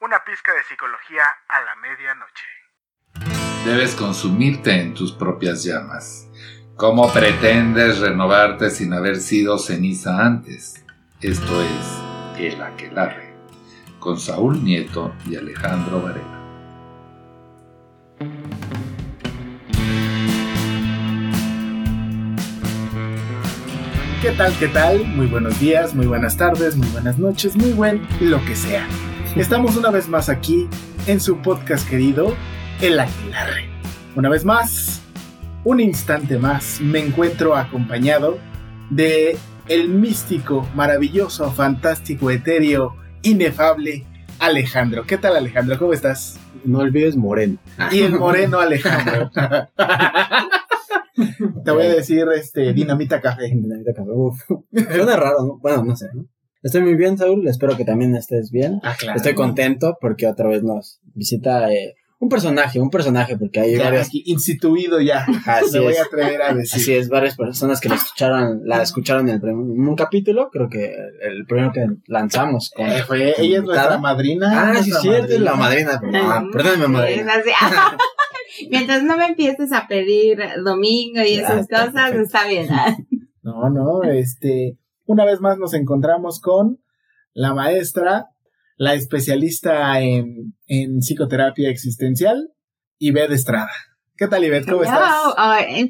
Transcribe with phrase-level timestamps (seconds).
[0.00, 2.44] una pizca de psicología a la medianoche.
[3.64, 6.28] Debes consumirte en tus propias llamas.
[6.76, 10.84] ¿Cómo pretendes renovarte sin haber sido ceniza antes?
[11.20, 13.34] Esto es El Aquelarre,
[14.00, 16.40] con Saúl Nieto y Alejandro Varela.
[24.20, 24.58] ¿Qué tal?
[24.58, 25.04] ¿Qué tal?
[25.04, 28.86] Muy buenos días, muy buenas tardes, muy buenas noches, muy buen lo que sea.
[29.36, 30.68] Estamos una vez más aquí
[31.08, 32.36] en su podcast querido,
[32.80, 33.68] El Aquelarre.
[34.14, 35.02] Una vez más,
[35.64, 38.38] un instante más, me encuentro acompañado
[38.90, 44.06] de el místico, maravilloso, fantástico, etéreo, inefable
[44.38, 45.04] Alejandro.
[45.04, 45.80] ¿Qué tal Alejandro?
[45.80, 46.38] ¿Cómo estás?
[46.64, 47.58] No olvides Moreno.
[47.90, 49.32] Y el moreno Alejandro.
[51.64, 53.48] Te voy a decir este dinamita café.
[53.48, 54.40] Dinamita café, uf.
[54.94, 55.58] Suena raro, ¿no?
[55.58, 56.24] Bueno, no sé, ¿no?
[56.64, 57.46] Estoy muy bien, Saúl.
[57.46, 58.80] Espero que también estés bien.
[58.82, 59.16] Ah, claro.
[59.16, 63.84] Estoy contento porque otra vez nos visita eh, un personaje, un personaje, porque hay Ya,
[63.84, 64.08] varias.
[64.08, 65.26] aquí, instituido ya.
[65.46, 66.00] Así Me voy es.
[66.00, 66.80] a atrever a decir.
[66.80, 70.48] Así es, varias personas que la escucharon, la escucharon en, el prim- en un capítulo,
[70.50, 70.90] creo que
[71.22, 72.70] el primero que lanzamos.
[72.74, 74.70] Con, Eh, fue- ella es nuestra madrina.
[74.72, 76.00] Ah, sí, cierto, es la madrina.
[76.14, 77.32] Ah, perdóname, madrina.
[78.70, 82.22] Mientras no me empieces a pedir domingo y Ya, esas cosas, perfecto.
[82.22, 82.66] está bien.
[83.42, 86.78] No, no, este, una vez más nos encontramos con
[87.32, 88.26] la maestra,
[88.76, 92.50] la especialista en, en psicoterapia existencial,
[92.98, 93.70] Ivette Estrada.
[94.16, 94.70] ¿Qué tal, Ivette?
[94.70, 95.12] ¿Cómo estás?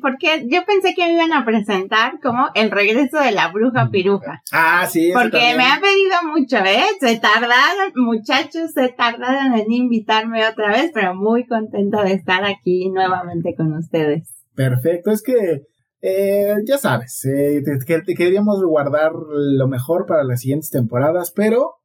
[0.01, 4.43] Porque yo pensé que me iban a presentar como el regreso de la bruja piruja.
[4.51, 5.59] Ah, sí, eso Porque también.
[5.59, 6.87] me han pedido mucho, ¿eh?
[7.01, 12.89] Se tardaron, muchachos, se tardaron en invitarme otra vez, pero muy contenta de estar aquí
[12.89, 14.27] nuevamente con ustedes.
[14.55, 15.67] Perfecto, es que,
[16.07, 21.77] eh, ya sabes, eh, que- queríamos guardar lo mejor para las siguientes temporadas, pero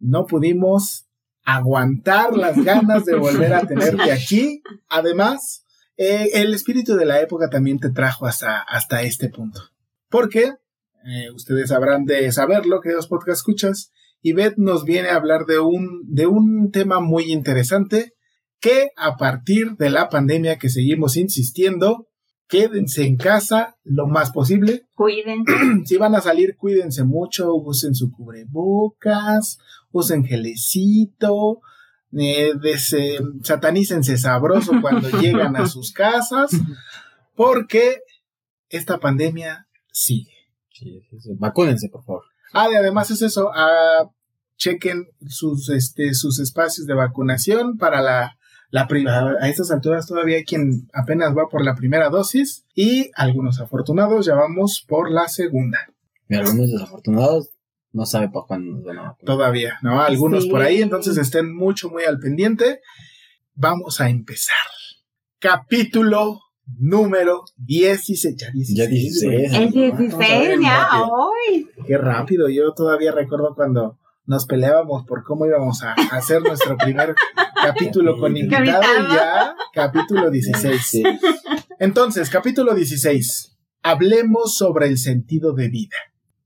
[0.00, 1.06] no pudimos
[1.44, 4.62] aguantar las ganas de volver a tenerte aquí.
[4.88, 5.64] Además,
[5.96, 9.60] eh, el espíritu de la época también te trajo hasta, hasta este punto.
[10.08, 10.54] Porque,
[11.06, 16.02] eh, ustedes habrán de saberlo, queridos podcast escuchas, Ivette nos viene a hablar de un,
[16.08, 18.14] de un tema muy interesante
[18.60, 22.08] que a partir de la pandemia que seguimos insistiendo,
[22.48, 24.86] quédense en casa lo más posible.
[24.94, 25.52] Cuídense.
[25.84, 29.58] Si van a salir, cuídense mucho, usen su cubrebocas,
[29.92, 31.60] usen gelecito,
[32.12, 36.50] eh, dese- satanícense sabroso cuando llegan a sus casas,
[37.34, 38.00] porque
[38.70, 40.32] esta pandemia sigue.
[40.72, 41.30] Sí, sí, sí.
[41.38, 42.22] Vacúnense, por favor.
[42.52, 44.10] Ah, y además es eso, ah,
[44.56, 48.37] chequen sus, este, sus espacios de vacunación para la,
[48.70, 49.34] la primera.
[49.40, 54.26] A estas alturas todavía hay quien apenas va por la primera dosis y algunos afortunados
[54.26, 55.78] ya vamos por la segunda.
[56.28, 57.50] Y algunos desafortunados
[57.92, 59.24] no saben para cuándo nos van a vacunar.
[59.24, 60.02] Todavía, ¿no?
[60.02, 60.50] Algunos Sí.
[60.50, 62.80] por ahí, entonces estén mucho, muy al pendiente.
[63.54, 64.56] Vamos a empezar.
[65.38, 66.40] Capítulo
[66.78, 68.36] número 16.
[68.36, 68.76] Ya 16.
[68.76, 69.52] Ya 16.
[69.54, 69.96] El ¿no?
[69.96, 71.68] Vamos a ver 16 el ya, hoy.
[71.86, 77.14] Qué rápido, yo todavía recuerdo cuando nos peleábamos por cómo íbamos a hacer nuestro primer
[77.62, 80.80] capítulo con invitado y ya capítulo 16.
[80.86, 81.02] Sí.
[81.80, 83.56] Entonces, capítulo 16.
[83.82, 85.96] Hablemos sobre el sentido de vida.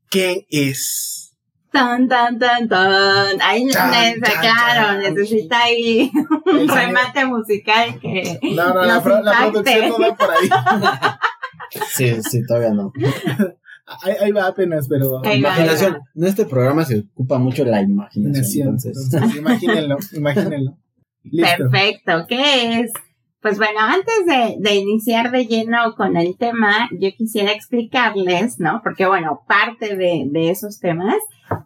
[0.09, 1.35] ¿Qué es?
[1.73, 3.41] Tan, tan, tan, tan.
[3.43, 5.03] Ahí Tan, me tan, sacaron.
[5.03, 5.15] tan.
[5.15, 6.11] Necesita ahí
[6.47, 8.39] un remate musical que.
[8.55, 10.49] No, no, la, pro- producción no va por ahí.
[11.89, 12.93] sí, sí, todavía no.
[13.87, 15.25] Ahí, ahí va apenas, pero...
[15.25, 15.99] Ahí va, Imaginación.
[16.15, 18.27] En este programa se ocupa mucho la imaginación.
[18.27, 18.69] Imaginación.
[18.69, 20.79] Entonces, Entonces, imagínenlo, imagínenlo.
[21.25, 21.69] Listo.
[21.71, 22.27] Perfecto.
[22.29, 22.93] ¿Qué es?
[23.41, 28.81] Pues bueno, antes de, de iniciar de lleno con el tema, yo quisiera explicarles, ¿no?
[28.85, 31.17] Porque bueno, parte de, de esos temas,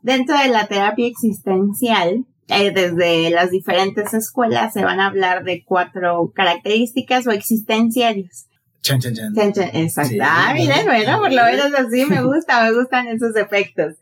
[0.02, 5.64] dentro de la terapia existencial, eh, desde las diferentes escuelas se van a hablar de
[5.64, 8.46] cuatro características o existenciarios.
[8.86, 9.34] Chan, chan, chan.
[9.34, 10.10] Chan, chan, Exacto.
[10.10, 10.92] Sí, ah, miren, ¿no?
[10.92, 13.94] bueno, por lo menos así me gusta, me gustan esos efectos.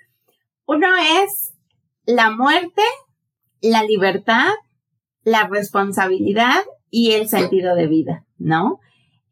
[0.66, 0.88] Uno
[1.22, 1.54] es
[2.04, 2.82] la muerte,
[3.62, 4.50] la libertad,
[5.22, 6.60] la responsabilidad
[6.90, 8.80] y el sentido de vida, ¿no?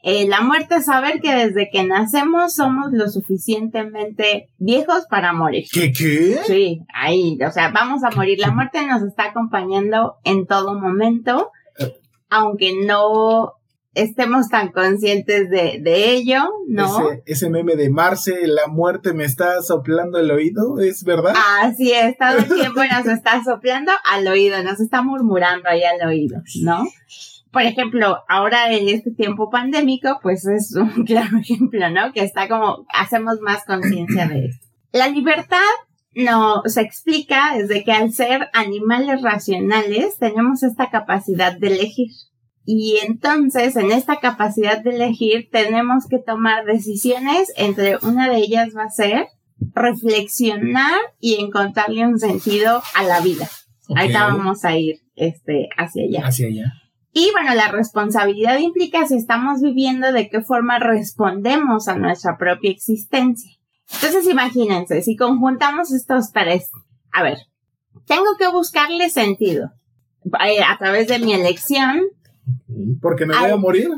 [0.02, 5.66] Eh, la muerte es saber que desde que nacemos somos lo suficientemente viejos para morir.
[5.70, 6.40] ¿Qué, qué?
[6.46, 8.38] Sí, ahí, o sea, vamos a morir.
[8.38, 11.50] La muerte nos está acompañando en todo momento,
[12.30, 13.52] aunque no
[13.94, 17.10] estemos tan conscientes de, de ello, ¿no?
[17.10, 21.34] Ese, ese meme de Marce, la muerte me está soplando el oído, ¿es verdad?
[21.60, 26.08] Así es, todo el tiempo nos está soplando al oído, nos está murmurando ahí al
[26.08, 26.84] oído, ¿no?
[27.52, 32.12] Por ejemplo, ahora en este tiempo pandémico, pues es un claro ejemplo, ¿no?
[32.12, 34.66] Que está como, hacemos más conciencia de esto.
[34.92, 35.58] La libertad
[36.14, 42.10] no se explica desde que al ser animales racionales tenemos esta capacidad de elegir.
[42.64, 47.52] Y entonces, en esta capacidad de elegir, tenemos que tomar decisiones.
[47.56, 49.26] Entre una de ellas va a ser
[49.74, 53.48] reflexionar y encontrarle un sentido a la vida.
[53.88, 53.98] Ok.
[53.98, 56.26] Ahorita vamos a ir este, hacia allá.
[56.26, 56.72] Hacia allá.
[57.12, 62.70] Y bueno, la responsabilidad implica si estamos viviendo, de qué forma respondemos a nuestra propia
[62.70, 63.50] existencia.
[63.92, 66.70] Entonces, imagínense, si conjuntamos estos tres,
[67.12, 67.38] a ver,
[68.06, 69.72] tengo que buscarle sentido
[70.46, 72.00] eh, a través de mi elección,
[73.00, 73.52] Porque me voy Ay.
[73.52, 73.88] a morir.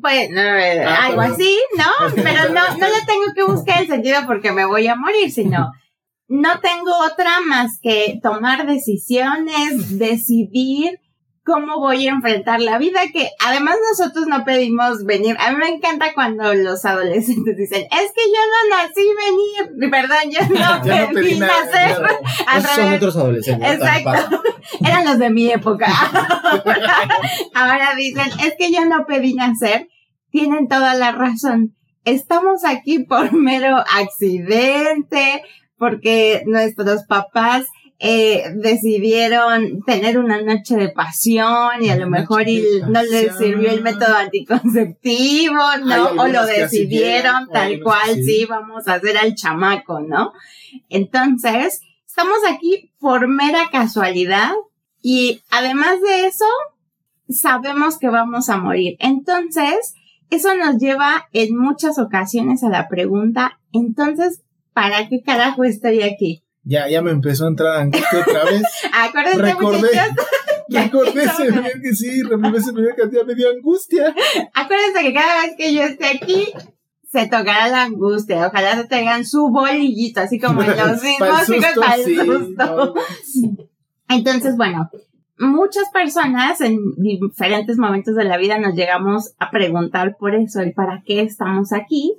[0.00, 1.84] pues eh, Ah, algo así, ¿no?
[2.14, 5.70] Pero no, no le tengo que buscar el sentido porque me voy a morir, sino
[6.28, 10.98] no tengo otra más que tomar decisiones, decidir
[11.46, 15.36] cómo voy a enfrentar la vida, que además nosotros no pedimos venir.
[15.38, 20.30] A mí me encanta cuando los adolescentes dicen, es que yo no nací venir, perdón,
[20.30, 21.96] yo no Ya no pedí nada, nacer.
[21.96, 22.18] claro.
[22.48, 23.72] Al Esos son otros adolescentes.
[23.74, 24.42] Exacto.
[24.84, 25.86] Eran los de mi época.
[27.54, 29.88] Ahora dicen, es que yo no pedí nacer.
[30.30, 31.76] Tienen toda la razón.
[32.04, 35.42] Estamos aquí por mero accidente,
[35.78, 37.66] porque nuestros papás
[37.98, 43.70] eh, decidieron tener una noche de pasión y a lo mejor y no les sirvió
[43.70, 46.10] el método anticonceptivo, ¿no?
[46.22, 48.44] O lo decidieron tal cual, sí, sí.
[48.44, 50.32] vamos a hacer al chamaco, ¿no?
[50.90, 54.52] Entonces, estamos aquí por mera casualidad
[55.00, 56.44] y además de eso,
[57.30, 58.96] sabemos que vamos a morir.
[58.98, 59.94] Entonces,
[60.28, 64.42] eso nos lleva en muchas ocasiones a la pregunta, entonces,
[64.74, 66.42] ¿para qué carajo estoy aquí?
[66.68, 68.62] Ya, ya me empezó a entrar angustia otra vez.
[68.92, 69.88] Acuérdense, Recordé.
[70.68, 74.12] Recordé ese video que sí, recordé ese video que me dio angustia.
[74.52, 76.52] acuérdense que cada vez que yo esté aquí,
[77.12, 78.48] se tocará la angustia.
[78.48, 82.54] Ojalá se traigan su bolillito, así como en los mismos susto, para el sí, susto.
[82.56, 82.94] no,
[84.08, 84.90] Entonces, bueno,
[85.38, 90.72] muchas personas en diferentes momentos de la vida nos llegamos a preguntar por eso, el
[90.72, 92.14] para qué estamos aquí.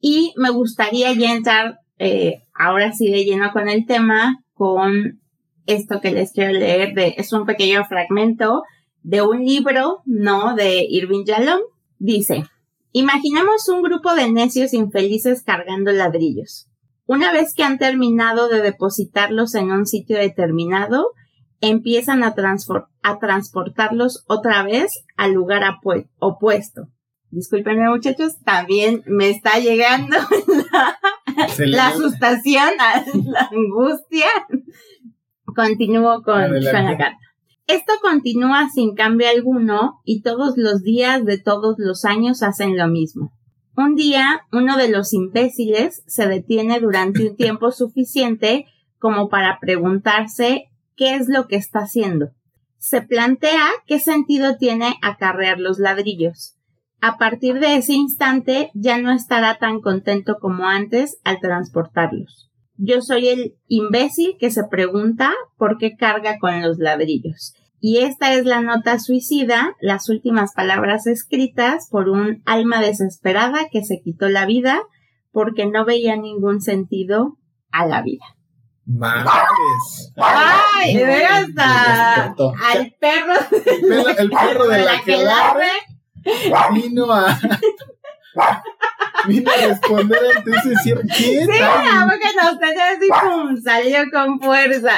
[0.00, 5.20] Y me gustaría ya entrar eh, ahora sí de lleno con el tema, con
[5.66, 8.62] esto que les quiero leer, de, es un pequeño fragmento
[9.02, 10.54] de un libro, ¿no?
[10.54, 11.60] De Irving Yalom.
[11.98, 12.44] Dice,
[12.92, 16.68] imaginemos un grupo de necios infelices cargando ladrillos.
[17.06, 21.12] Una vez que han terminado de depositarlos en un sitio determinado,
[21.60, 25.62] empiezan a, transportarlos otra vez al lugar
[26.18, 26.88] opuesto.
[27.30, 30.16] Discúlpenme muchachos, también me está llegando
[31.58, 32.70] la, asustación,
[33.24, 34.26] la angustia.
[35.44, 36.70] Continúo con, Adelante.
[36.70, 37.18] con la carta.
[37.66, 42.86] Esto continúa sin cambio alguno y todos los días de todos los años hacen lo
[42.86, 43.32] mismo.
[43.76, 48.66] Un día, uno de los imbéciles se detiene durante un tiempo suficiente
[48.98, 52.30] como para preguntarse qué es lo que está haciendo.
[52.78, 56.55] Se plantea qué sentido tiene acarrear los ladrillos.
[57.00, 62.50] A partir de ese instante ya no estará tan contento como antes al transportarlos.
[62.78, 67.54] Yo soy el imbécil que se pregunta por qué carga con los ladrillos.
[67.80, 73.84] Y esta es la nota suicida, las últimas palabras escritas por un alma desesperada que
[73.84, 74.82] se quitó la vida
[75.30, 77.36] porque no veía ningún sentido
[77.70, 78.24] a la vida.
[78.86, 80.12] Madres.
[80.16, 80.96] ¡Ay!
[80.96, 82.54] despertó.
[82.64, 83.34] al perro
[83.66, 85.95] El perro, el perro de la que larre aquelarre.
[86.74, 87.38] Vino a.
[89.28, 91.02] vino a responder ante ese cierre.
[91.08, 94.92] ¿Qué Sí, boca nos tenía así, pum, salió con fuerza.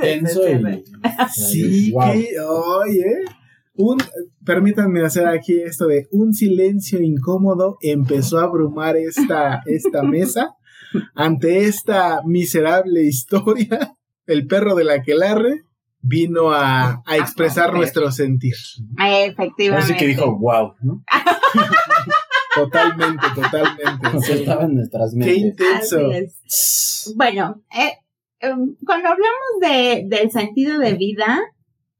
[0.00, 0.84] Tenso y.
[1.34, 2.12] Sí, Wow.
[2.12, 2.40] que.
[2.40, 3.04] Oye.
[3.80, 3.96] Un,
[4.44, 10.56] permítanme hacer aquí esto de un silencio incómodo empezó a abrumar esta, esta mesa
[11.14, 13.94] ante esta miserable historia.
[14.26, 15.62] El perro de la quelarre
[16.00, 18.54] vino a, a expresar nuestro sentir.
[18.98, 19.92] Efectivamente.
[19.92, 21.02] Así que dijo, wow, ¿no?
[22.54, 24.20] Totalmente, totalmente.
[24.22, 24.32] Sí.
[24.32, 25.44] estaba en nuestras Qué mentes.
[25.44, 25.96] intenso.
[26.10, 27.12] Así es.
[27.16, 27.92] Bueno, eh,
[28.40, 31.38] em, cuando hablamos de, del sentido de vida,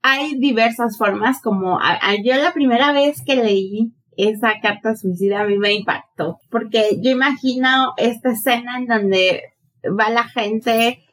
[0.02, 5.42] hay diversas formas, como a- a- yo la primera vez que leí esa carta suicida
[5.42, 9.42] a mí me impactó, porque yo imagino esta escena en donde
[9.84, 11.04] va la gente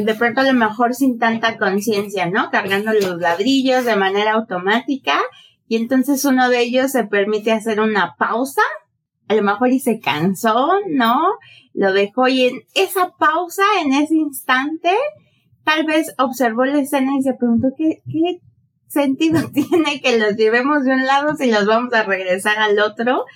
[0.00, 2.50] de pronto a lo mejor sin tanta conciencia, ¿no?
[2.50, 5.20] Cargando los ladrillos de manera automática
[5.68, 8.62] y entonces uno de ellos se permite hacer una pausa,
[9.28, 11.20] a lo mejor y se cansó, ¿no?
[11.74, 14.90] Lo dejó y en esa pausa, en ese instante,
[15.64, 18.40] tal vez observó la escena y se preguntó qué, qué
[18.86, 23.26] sentido tiene que los llevemos de un lado si los vamos a regresar al otro.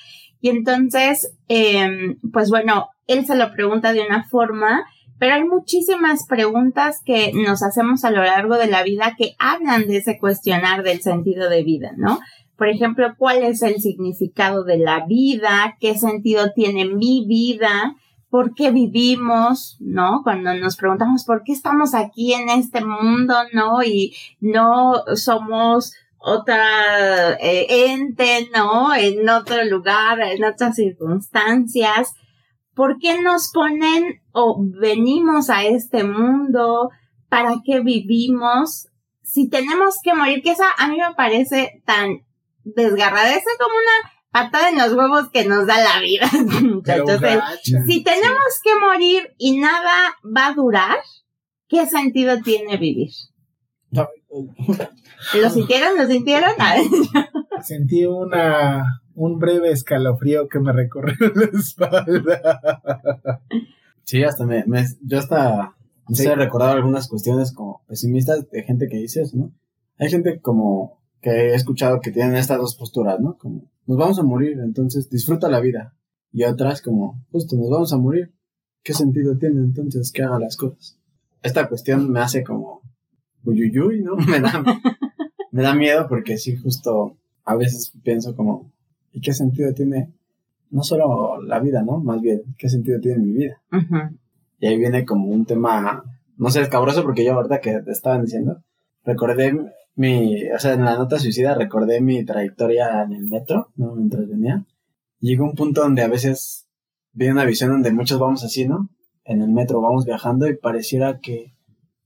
[0.41, 4.85] Y entonces, em, pues bueno, él se lo pregunta de una forma,
[5.23, 9.87] pero hay muchísimas preguntas que nos hacemos a lo largo de la vida que hablan
[9.87, 12.19] de ese cuestionar del sentido de vida, ¿no?
[12.57, 15.77] Por ejemplo, ¿cuál es el significado de la vida?
[15.79, 17.95] ¿Qué sentido tiene mi vida?
[18.31, 19.77] ¿Por qué vivimos?
[19.79, 20.23] ¿No?
[20.25, 23.81] Cuando nos preguntamos por qué estamos aquí en este mundo, ¿no?
[23.85, 28.93] Y no somos otra eh, ente, ¿no?
[28.93, 32.13] En otro lugar, en otras circunstancias.
[32.75, 36.91] ¿Por qué nos ponen o venimos a este mundo?
[37.29, 38.89] ¿Para qué vivimos?
[39.23, 42.25] Si tenemos que morir, que esa a mí me parece tan
[42.65, 46.29] desgarrada, es como una patada en los huevos que nos da la vida,
[46.63, 47.21] muchachos.
[47.87, 50.99] Si tenemos que morir y nada va a durar,
[51.69, 53.11] ¿qué sentido tiene vivir?
[55.35, 55.97] ¿Lo sintieron?
[55.97, 56.53] ¿Lo sintieron?
[57.63, 63.41] Sentí una un breve escalofrío que me recorrió la espalda.
[64.05, 65.75] Sí, hasta me, me- yo hasta
[66.09, 66.25] no Sí.
[66.25, 69.53] sé, he recordado algunas cuestiones como pesimistas de gente que dice eso, ¿no?
[69.99, 73.39] Hay gente como que he escuchado que tienen estas dos posturas, ¿no?
[73.39, 75.95] Como nos vamos a morir, entonces disfruta la vida.
[76.33, 78.33] Y otras como, justo, nos vamos a morir.
[78.83, 80.99] ¿Qué sentido tiene entonces que haga las cosas?
[81.43, 82.81] Esta cuestión me hace como
[83.45, 84.17] uyuyuy, ¿no?
[84.27, 84.65] Me da,
[85.53, 88.72] me da miedo porque sí, justo a veces pienso como,
[89.13, 90.13] ¿y qué sentido tiene?
[90.71, 91.99] No solo la vida, ¿no?
[92.01, 93.63] Más bien, ¿qué sentido tiene mi vida?
[94.59, 96.05] Y ahí viene como un tema,
[96.37, 98.63] no sé, escabroso porque yo ahorita que te estaban diciendo,
[99.05, 99.55] recordé
[99.95, 103.95] mi, o sea, en la nota suicida recordé mi trayectoria en el metro, ¿no?
[103.95, 104.65] Mientras venía.
[105.21, 106.67] Llegó un punto donde a veces
[107.13, 108.89] vi una visión donde muchos vamos así, ¿no?
[109.25, 111.55] En el metro vamos viajando y pareciera que,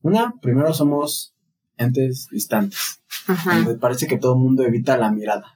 [0.03, 1.35] una, primero somos
[1.77, 3.03] entes distantes.
[3.45, 5.56] Donde parece que todo el mundo evita la mirada.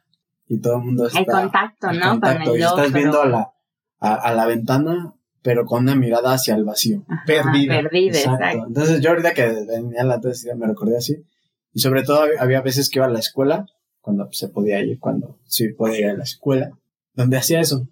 [0.53, 1.21] Y todo el mundo está...
[1.21, 2.11] El contacto, ¿no?
[2.11, 2.93] contacto, Con el y estás otro.
[2.93, 3.53] viendo a la,
[4.01, 7.05] a, a la ventana, pero con una mirada hacia el vacío.
[7.09, 7.81] Ajá, Perdida.
[7.81, 8.45] Perdida, Exacto.
[8.45, 8.67] exacto.
[8.67, 11.25] Entonces yo ahorita que venía la tesis me recordé así.
[11.73, 13.65] Y sobre todo hab- había veces que iba a la escuela,
[14.01, 16.71] cuando se podía ir, cuando sí podía ir a la escuela,
[17.15, 17.87] donde hacía eso.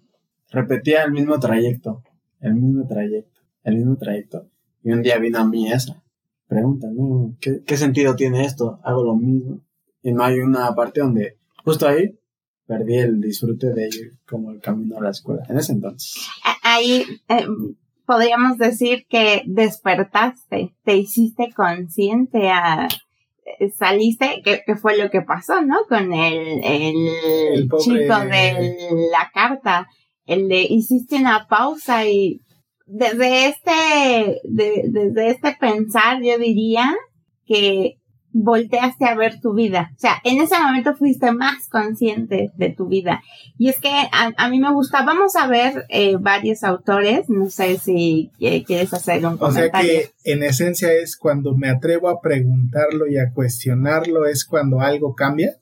[0.51, 2.03] Repetía el mismo trayecto,
[2.41, 4.47] el mismo trayecto, el mismo trayecto.
[4.83, 6.03] Y un día vino a mí esa
[6.47, 7.35] pregunta, ¿no?
[7.39, 8.79] ¿Qué, qué sentido tiene esto?
[8.83, 9.61] Hago lo mismo.
[10.01, 12.17] Y no hay una parte donde, justo ahí,
[12.69, 16.13] perdí el disfrute de ir como el camino a la escuela, en ese entonces.
[16.61, 17.47] Ahí eh,
[18.05, 22.87] podríamos decir que despertaste, te hiciste consciente a
[23.59, 25.77] eh, saliste, que, que fue lo que pasó, ¿no?
[25.89, 26.95] Con el, el,
[27.55, 29.87] El pobre- chico de la carta,
[30.27, 32.41] el de hiciste una pausa y
[32.85, 36.95] desde este, de- desde este pensar yo diría
[37.45, 37.98] que
[38.31, 39.91] volteaste a ver tu vida.
[39.95, 43.21] O sea, en ese momento fuiste más consciente de tu vida.
[43.57, 47.49] Y es que a, a mí me gusta, vamos a ver eh, varios autores, no
[47.49, 49.89] sé si eh, quieres hacer un O sea comentario.
[50.23, 55.15] que en esencia es cuando me atrevo a preguntarlo y a cuestionarlo, es cuando algo
[55.15, 55.55] cambia.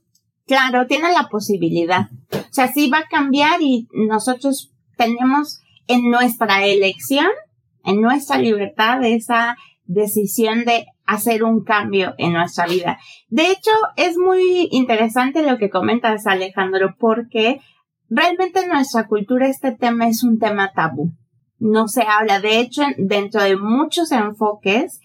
[0.46, 2.10] Claro, tiene la posibilidad.
[2.32, 7.28] O sea, sí va a cambiar y nosotros tenemos en nuestra elección,
[7.84, 9.56] en nuestra libertad, esa
[9.86, 13.00] decisión de hacer un cambio en nuestra vida.
[13.30, 17.62] De hecho, es muy interesante lo que comentas, Alejandro, porque
[18.10, 21.14] realmente en nuestra cultura este tema es un tema tabú.
[21.60, 22.40] No se habla.
[22.40, 25.00] De hecho, dentro de muchos enfoques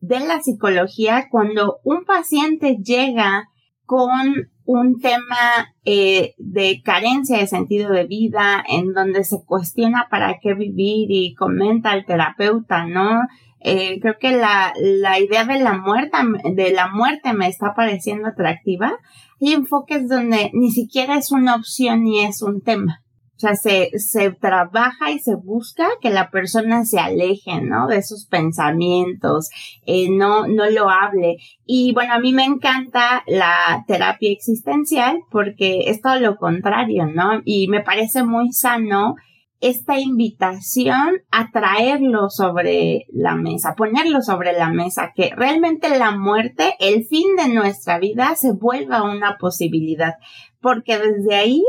[0.00, 3.48] de la psicología, cuando un paciente llega
[3.84, 10.38] con un tema eh, de carencia de sentido de vida, en donde se cuestiona para
[10.40, 13.20] qué vivir y comenta al terapeuta, ¿no?
[13.66, 16.18] Eh, creo que la, la idea de la muerte,
[16.52, 18.92] de la muerte me está pareciendo atractiva.
[19.40, 23.00] Hay enfoques donde ni siquiera es una opción ni es un tema.
[23.36, 27.88] O sea, se, se trabaja y se busca que la persona se aleje, ¿no?
[27.88, 29.48] De esos pensamientos,
[29.86, 31.38] eh, no, no lo hable.
[31.66, 37.40] Y bueno, a mí me encanta la terapia existencial porque es todo lo contrario, ¿no?
[37.44, 39.16] Y me parece muy sano
[39.64, 46.74] esta invitación a traerlo sobre la mesa, ponerlo sobre la mesa, que realmente la muerte,
[46.80, 50.16] el fin de nuestra vida, se vuelva una posibilidad,
[50.60, 51.64] porque desde ahí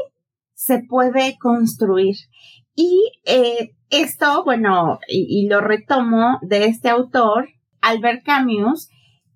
[0.54, 2.18] se puede construir.
[2.76, 7.48] Y eh, esto, bueno, y, lo retomo de este autor,
[7.80, 8.90] Albert Camus,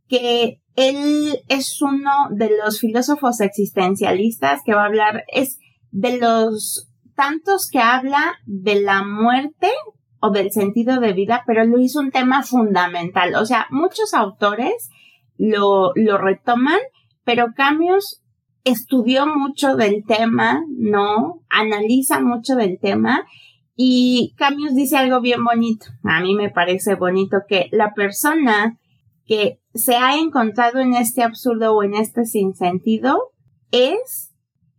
[0.10, 5.60] que él es uno de los filósofos existencialistas que va a hablar, es
[5.92, 6.89] de los
[7.20, 9.70] tantos que habla de la muerte
[10.22, 13.36] o del sentido de vida, pero lo hizo un tema fundamental.
[13.36, 14.90] O sea, muchos autores
[15.38, 16.80] lo, lo retoman,
[17.26, 18.22] pero Camus
[18.64, 21.42] estudió mucho del tema, ¿no?
[21.50, 23.26] Analiza mucho del tema
[23.76, 25.88] y Camus dice algo bien bonito.
[26.06, 28.80] A mí me parece bonito que la persona
[29.26, 33.34] que se ha encontrado en este absurdo o en este sinsentido
[33.72, 34.29] es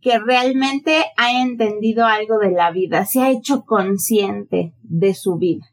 [0.01, 5.71] que realmente ha entendido algo de la vida, se ha hecho consciente de su vida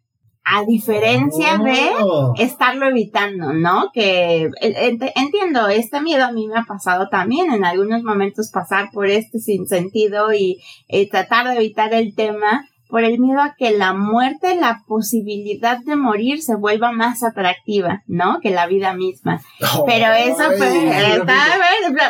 [0.50, 2.32] a diferencia de oh.
[2.38, 3.90] estarlo evitando, ¿no?
[3.92, 9.08] Que entiendo, este miedo a mí me ha pasado también en algunos momentos pasar por
[9.08, 10.58] este sinsentido y
[10.88, 15.78] eh, tratar de evitar el tema por el miedo a que la muerte, la posibilidad
[15.78, 18.40] de morir se vuelva más atractiva, ¿no?
[18.40, 19.40] Que la vida misma.
[19.86, 21.36] Pero eso fue, está,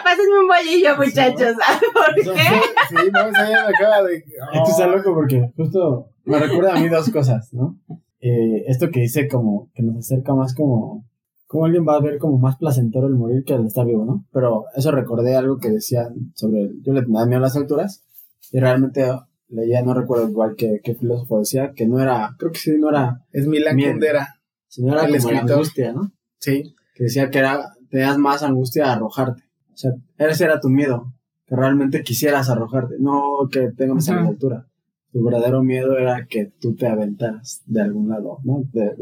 [0.04, 2.42] pásenme un bolillo, muchachos, ¿sabes por qué?
[2.88, 4.24] sí, no, se me acaba de...
[4.54, 7.76] Esto está loco porque justo me recuerda a mí dos cosas, ¿no?
[8.20, 11.04] eh, esto que dice como que nos acerca más como
[11.46, 14.26] como alguien va a ver como más placentero el morir que el estar vivo, ¿no?
[14.32, 18.04] Pero eso recordé algo que decían sobre, yo le tenía miedo a las alturas
[18.52, 19.10] y realmente
[19.48, 22.90] leía, no recuerdo igual que, qué filósofo decía, que no era, creo que sí, no
[22.90, 23.24] era...
[23.32, 24.40] Es Milan Kundera.
[24.66, 26.12] Sino era como la angustia, ¿no?
[26.38, 26.74] Sí.
[26.94, 29.42] Que decía que era, tenías más angustia a arrojarte.
[29.72, 31.12] O sea, ese era tu miedo,
[31.46, 34.68] que realmente quisieras arrojarte, no que tengas uh la altura
[35.12, 38.62] tu verdadero miedo era que tú te aventaras de algún lado, ¿no?
[38.72, 38.94] De,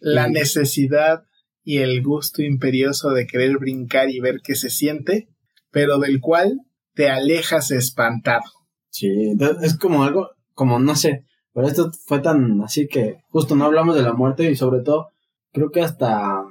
[0.00, 1.24] La necesidad
[1.62, 5.28] y el gusto imperioso de querer brincar y ver qué se siente,
[5.70, 6.60] pero del cual
[6.94, 8.50] te alejas espantado.
[8.90, 13.64] Sí, es como algo, como no sé, pero esto fue tan así que justo no
[13.64, 15.10] hablamos de la muerte y sobre todo
[15.52, 16.42] creo que hasta,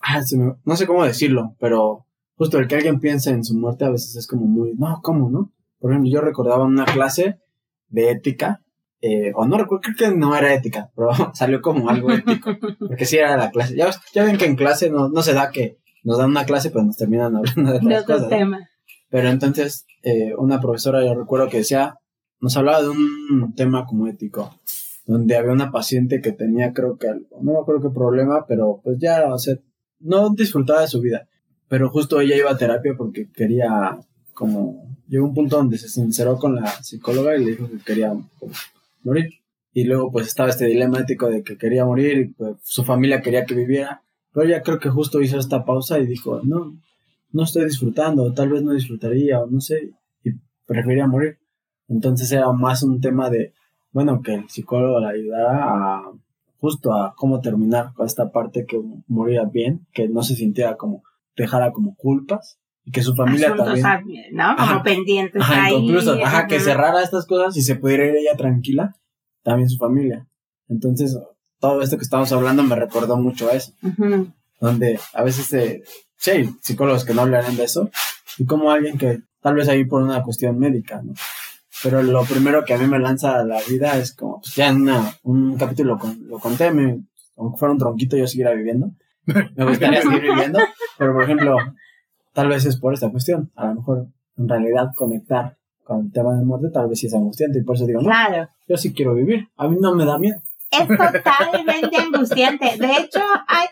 [0.00, 0.20] ah,
[0.64, 4.16] no sé cómo decirlo, pero justo el que alguien piense en su muerte a veces
[4.16, 5.52] es como muy, no, ¿cómo, no?
[5.78, 7.38] Por ejemplo, yo recordaba una clase
[7.88, 8.62] de ética,
[9.00, 13.04] eh, o no recuerdo, creo que no era ética, pero salió como algo ético, porque
[13.04, 13.76] sí era la clase.
[13.76, 16.70] Ya, ya ven que en clase no, no se da que nos dan una clase,
[16.70, 18.28] pero nos terminan hablando de otras cosas.
[18.28, 18.68] Tema.
[19.16, 21.98] Pero entonces, eh, una profesora, yo recuerdo que decía,
[22.38, 24.60] nos hablaba de un tema como ético,
[25.06, 28.82] donde había una paciente que tenía, creo que algo, no me acuerdo qué problema, pero
[28.84, 29.24] pues ya,
[30.00, 31.26] no disfrutaba de su vida.
[31.66, 33.98] Pero justo ella iba a terapia porque quería
[34.34, 38.12] como llegó un punto donde se sinceró con la psicóloga y le dijo que quería
[39.02, 39.30] morir.
[39.72, 43.22] Y luego pues estaba este dilema ético de que quería morir y pues su familia
[43.22, 44.02] quería que viviera.
[44.34, 46.76] Pero ella creo que justo hizo esta pausa y dijo, no,
[47.32, 49.90] no estoy disfrutando, tal vez no disfrutaría, o no sé,
[50.24, 50.30] y
[50.66, 51.38] prefería morir.
[51.88, 53.52] Entonces era más un tema de,
[53.92, 56.12] bueno, que el psicólogo la ayudara a
[56.58, 61.02] justo a cómo terminar con esta parte que moría bien, que no se sintiera como,
[61.36, 64.34] dejara como culpas y que su familia también.
[64.34, 64.56] ¿no?
[64.56, 68.96] Como pendientes ajá, Incluso, ajá, que cerrara estas cosas y se pudiera ir ella tranquila,
[69.42, 70.26] también su familia.
[70.68, 71.16] Entonces,
[71.60, 73.72] todo esto que estamos hablando me recordó mucho a eso.
[74.60, 75.82] Donde a veces se,
[76.18, 77.90] sí hay psicólogos que no hablarán de eso,
[78.38, 81.14] y como alguien que tal vez ahí por una cuestión médica, ¿no?
[81.82, 84.68] Pero lo primero que a mí me lanza a la vida es como, pues ya
[84.68, 87.02] en una, un capítulo lo conté, me,
[87.36, 88.92] aunque fuera un tronquito yo siguiera viviendo.
[89.26, 90.58] Me gustaría seguir viviendo,
[90.96, 91.58] pero por ejemplo,
[92.36, 93.50] Tal vez es por esta cuestión.
[93.56, 97.14] A lo mejor, en realidad, conectar con el tema de muerte tal vez sí es
[97.14, 97.60] angustiante.
[97.60, 98.50] Y por eso digo, no, claro.
[98.68, 99.48] yo sí quiero vivir.
[99.56, 100.42] A mí no me da miedo.
[100.70, 102.76] Es totalmente angustiante.
[102.78, 103.20] De hecho,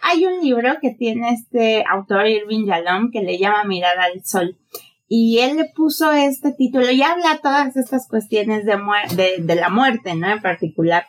[0.02, 4.56] hay, un libro que tiene este autor Irving Yalom que le llama Mirar al Sol.
[5.06, 8.78] Y él le puso este título y habla todas estas cuestiones de,
[9.16, 10.28] de, de la muerte, ¿no?
[10.28, 11.06] En particular.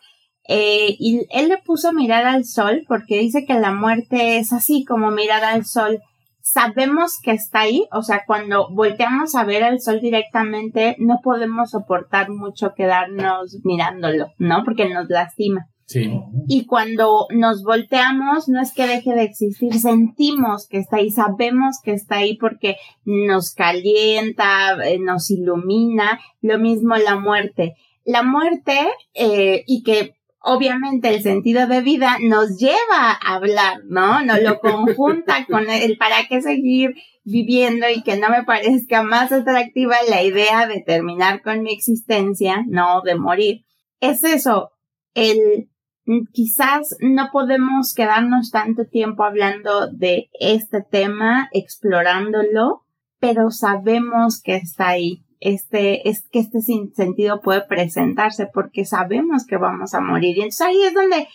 [0.48, 4.86] Eh, y él le puso mirar al sol porque dice que la muerte es así
[4.86, 6.02] como mirar al sol
[6.45, 11.71] sabemos que está ahí, o sea, cuando volteamos a ver el sol directamente, no podemos
[11.71, 14.63] soportar mucho quedarnos mirándolo, ¿no?
[14.63, 15.65] Porque nos lastima.
[15.86, 16.12] Sí.
[16.48, 21.80] Y cuando nos volteamos, no es que deje de existir, sentimos que está ahí, sabemos
[21.84, 27.76] que está ahí porque nos calienta, eh, nos ilumina, lo mismo la muerte.
[28.04, 28.78] La muerte,
[29.13, 34.24] eh, y que obviamente el sentido de vida nos lleva a hablar, ¿no?
[34.24, 39.32] Nos lo conjunta con el para qué seguir viviendo y que no me parezca más
[39.32, 43.65] atractiva la idea de terminar con mi existencia, no de morir.
[44.00, 44.71] Es eso,
[45.15, 45.69] el
[46.32, 52.84] quizás no podemos quedarnos tanto tiempo hablando de este tema, explorándolo,
[53.20, 55.24] pero sabemos que está ahí.
[55.39, 60.38] Este, es que este sentido puede presentarse porque sabemos que vamos a morir.
[60.38, 61.28] Y entonces ahí es donde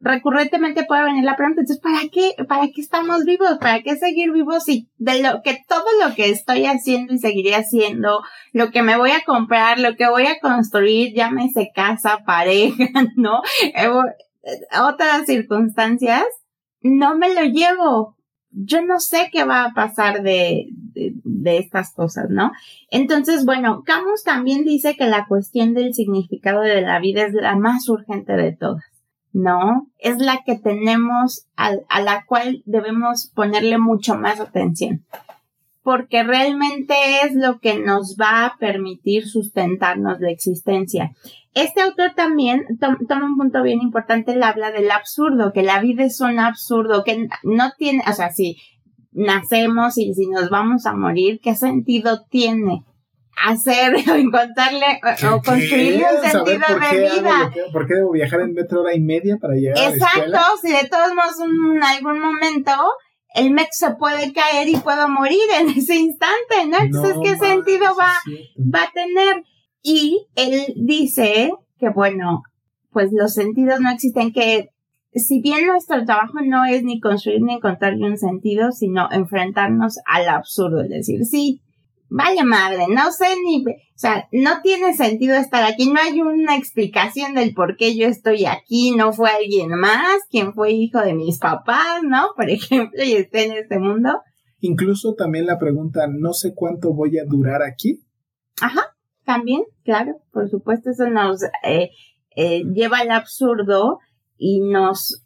[0.00, 3.58] recurrentemente puede venir la pregunta, entonces, ¿para qué, para qué estamos vivos?
[3.58, 7.54] ¿Para qué seguir vivos y de lo que todo lo que estoy haciendo y seguiré
[7.54, 12.84] haciendo, lo que me voy a comprar, lo que voy a construir, llámese casa, pareja,
[13.16, 13.40] ¿no?
[13.74, 13.88] Eh,
[14.80, 16.24] otras circunstancias,
[16.82, 18.16] no me lo llevo.
[18.50, 22.52] Yo no sé qué va a pasar de, de, de estas cosas, ¿no?
[22.90, 27.56] Entonces, bueno, Camus también dice que la cuestión del significado de la vida es la
[27.56, 28.95] más urgente de todas.
[29.36, 29.86] ¿No?
[29.98, 35.04] Es la que tenemos, a, la cual debemos ponerle mucho más atención,
[35.82, 41.12] porque realmente es lo que nos va a permitir sustentarnos la existencia.
[41.52, 45.80] Este autor también to toma un punto bien importante, él habla del absurdo, que la
[45.80, 48.56] vida es un absurdo, que no tiene, o sea, si
[49.12, 52.85] nacemos y si nos vamos a morir, ¿qué sentido tiene?
[53.36, 57.52] Hacer o encontrarle o construirle un sentido de vida.
[57.72, 60.56] ¿Por qué debo viajar en metro hora y media para llegar Exacto, a la escuela?
[60.62, 62.72] si de todos modos en algún momento
[63.34, 66.78] el metro se puede caer y puedo morir en ese instante, ¿no?
[66.78, 68.12] Entonces, No ¿qué sentido va,
[68.74, 69.44] va a tener?
[69.82, 72.42] Y él dice que, bueno,
[72.90, 74.70] pues los sentidos no existen, que
[75.12, 80.28] si bien nuestro trabajo no es ni construir ni encontrarle un sentido, sino enfrentarnos al
[80.28, 81.62] absurdo, es decir, sí,
[82.08, 86.56] vaya madre, no sé ni, o sea, no tiene sentido estar aquí, no hay una
[86.56, 91.14] explicación del por qué yo estoy aquí, no fue alguien más, quien fue hijo de
[91.14, 92.28] mis papás, ¿no?
[92.36, 94.20] Por ejemplo, y esté en este mundo.
[94.60, 98.00] Incluso también la pregunta, no sé cuánto voy a durar aquí.
[98.60, 98.82] Ajá,
[99.24, 101.90] también, claro, por supuesto, eso nos eh,
[102.36, 103.98] eh, lleva al absurdo
[104.38, 105.24] y nos,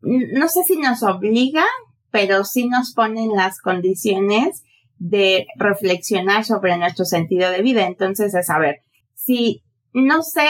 [0.00, 1.64] no sé si nos obliga,
[2.10, 4.62] pero sí nos pone en las condiciones
[5.02, 7.86] de reflexionar sobre nuestro sentido de vida.
[7.86, 8.82] Entonces, es saber,
[9.14, 10.46] si no sé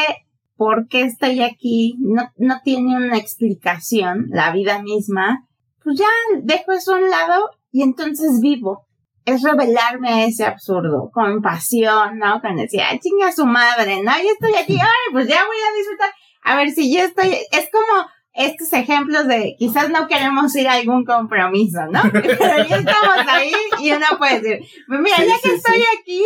[0.57, 5.49] por qué estoy aquí, no, no tiene una explicación, la vida misma,
[5.83, 6.07] pues ya
[6.43, 8.87] dejo eso a un lado y entonces vivo.
[9.25, 12.41] Es revelarme a ese absurdo, con pasión, ¿no?
[12.43, 14.12] Con decir, ay, chinga su madre, ¿no?
[14.19, 16.11] Yo estoy aquí, ay, pues ya voy a disfrutar.
[16.43, 20.75] A ver si yo estoy, es como estos ejemplos de quizás no queremos ir a
[20.75, 22.03] algún compromiso, ¿no?
[22.12, 22.29] Pero
[22.68, 25.85] ya estamos ahí y uno puede decir, pues mira, Sí, ya sí, que estoy sí.
[26.01, 26.23] aquí,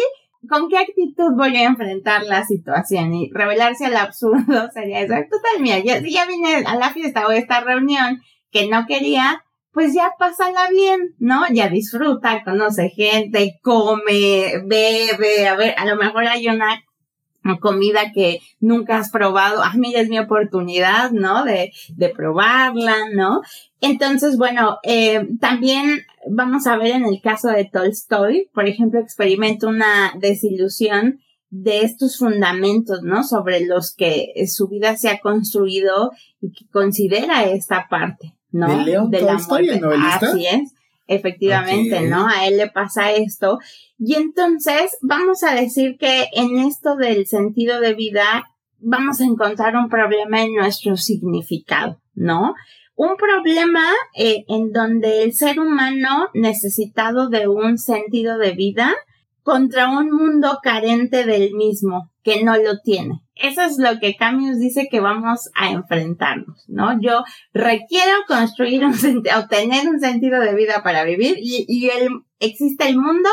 [0.49, 3.13] ¿con qué actitud voy a enfrentar la situación?
[3.15, 5.15] Y revelarse al absurdo sería eso.
[5.15, 8.87] Total, mira, ya, si ya vine a la fiesta o a esta reunión que no
[8.87, 9.43] quería,
[9.73, 11.43] pues ya pásala bien, ¿no?
[11.53, 16.83] Ya disfruta, conoce gente, come, bebe, a ver, a lo mejor hay una
[17.61, 21.45] comida que nunca has probado, ah, mira, es mi oportunidad, ¿no?
[21.45, 23.43] De, de probarla, ¿no?
[23.81, 29.69] Entonces, bueno, eh, también vamos a ver en el caso de Tolstoy, por ejemplo, experimenta
[29.69, 33.23] una desilusión de estos fundamentos, ¿no?
[33.23, 38.69] Sobre los que su vida se ha construido y que considera esta parte, ¿no?
[38.69, 39.81] ¿De León la Tolstoy, el muerte.
[39.81, 40.27] novelista?
[40.31, 40.73] Así es,
[41.07, 42.01] efectivamente.
[42.03, 42.27] ¿no?
[42.29, 43.59] A él le pasa esto.
[43.99, 48.45] Y entonces vamos a decir que en esto del sentido de vida
[48.79, 52.55] vamos a encontrar un problema en nuestro significado, ¿no?
[52.95, 58.95] Un problema eh, en donde el ser humano necesitado de un sentido de vida
[59.43, 63.26] contra un mundo carente del mismo, que no lo tiene.
[63.37, 66.99] Eso es lo que Camus dice que vamos a enfrentarnos, ¿no?
[67.01, 67.23] Yo
[67.53, 72.09] requiero construir un sentido, obtener un sentido de vida para vivir y, y el,
[72.41, 73.29] existe el mundo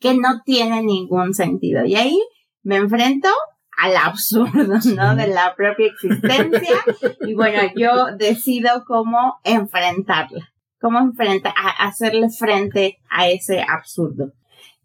[0.00, 1.84] que no tiene ningún sentido.
[1.84, 2.18] Y ahí
[2.62, 3.28] me enfrento
[3.76, 5.16] al absurdo, ¿no?
[5.16, 6.76] De la propia existencia.
[7.20, 14.32] Y bueno, yo decido cómo enfrentarla, cómo enfrentar, a hacerle frente a ese absurdo.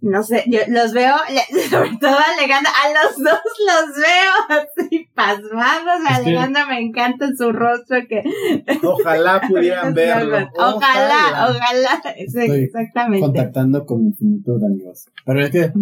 [0.01, 1.13] No sé, yo los veo,
[1.69, 5.99] sobre todo a Alejandra, a los dos los veo así pasmados.
[6.09, 8.23] Alejandra me encanta su rostro que...
[8.83, 10.37] Ojalá pudieran verlo.
[10.57, 13.25] Ojalá, ojalá, sí, Estoy exactamente.
[13.25, 15.07] contactando con mi infinitud, amigos.
[15.25, 15.73] Pero es que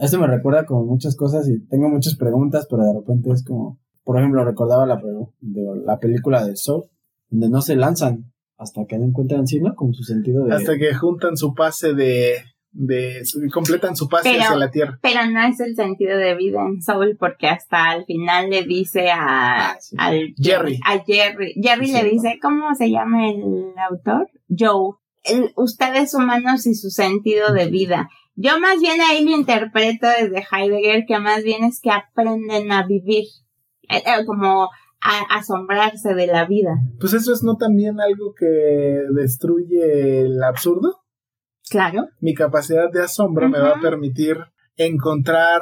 [0.00, 3.80] eso me recuerda como muchas cosas y tengo muchas preguntas, pero de repente es como,
[4.04, 5.00] por ejemplo, recordaba la,
[5.40, 6.84] de la película de Soul,
[7.30, 9.74] donde no se lanzan hasta que no encuentran sí, ¿no?
[9.74, 10.54] Como su sentido de...
[10.54, 12.36] Hasta que juntan su pase de...
[12.76, 14.98] de completan su pase Pero- hacia la tierra.
[15.00, 19.10] Pero no es el sentido de vida en Soul porque hasta al final le dice
[19.10, 19.96] a, Ah, sí.
[19.98, 20.80] al Jerry.
[20.84, 21.54] A Jerry.
[21.62, 23.42] Jerry Sí, le dice, ¿cómo se llama el
[23.88, 24.28] autor?
[24.48, 24.96] Joe.
[25.22, 28.10] El- ustedes humanos y su sentido de vida.
[28.36, 32.84] Yo más bien ahí lo interpreto desde Heidegger, que más bien es que aprenden a
[32.86, 33.24] vivir,
[33.88, 34.68] eh, eh, como
[35.00, 36.72] a asombrarse de la vida.
[36.98, 38.46] Pues eso es no también algo que
[39.14, 41.03] destruye el absurdo.
[41.70, 42.08] Claro.
[42.20, 44.36] Mi capacidad de asombro me va a permitir
[44.76, 45.60] encontrar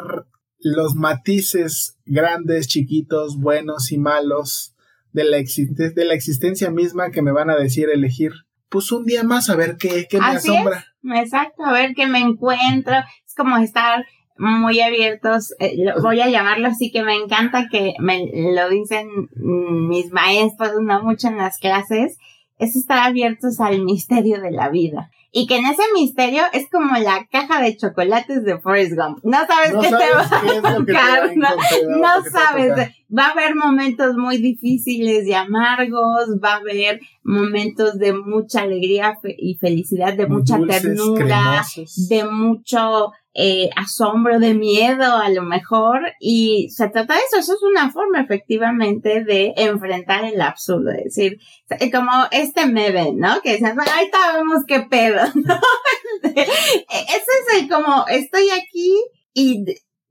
[0.58, 4.74] los matices grandes, chiquitos, buenos y malos
[5.12, 8.32] de la, existe- de la existencia misma que me van a decir elegir.
[8.68, 10.84] Pues un día más a ver qué, qué me Así asombra.
[11.14, 12.94] Exacto, a ver qué me encuentro.
[13.26, 14.04] Es como estar
[14.38, 19.08] muy abiertos, eh, lo- voy a llamarlo así, que me encanta que me lo dicen
[19.36, 22.16] mis maestros, no mucho en las clases,
[22.58, 25.10] es estar abiertos al misterio de la vida.
[25.34, 29.18] Y que en ese misterio es como la caja de chocolates de Forrest Gump.
[29.22, 32.22] No sabes No qué te va qué a tocar, ¿no?
[32.30, 32.90] sabes.
[33.16, 39.14] Va a haber momentos muy difíciles y amargos, va a haber momentos de mucha alegría
[39.38, 42.08] y felicidad, de mucha Dulces, ternura, cremosos.
[42.08, 47.54] de mucho eh, asombro, de miedo a lo mejor, y se trata de eso, eso
[47.54, 51.38] es una forma efectivamente de enfrentar el absurdo, es decir,
[51.80, 53.40] eh, como este meme, ¿no?
[53.42, 55.58] Que dicen, "Bueno, ahorita vemos qué pedo, ¿no?
[56.22, 58.94] Ese es el como, estoy aquí
[59.34, 59.64] y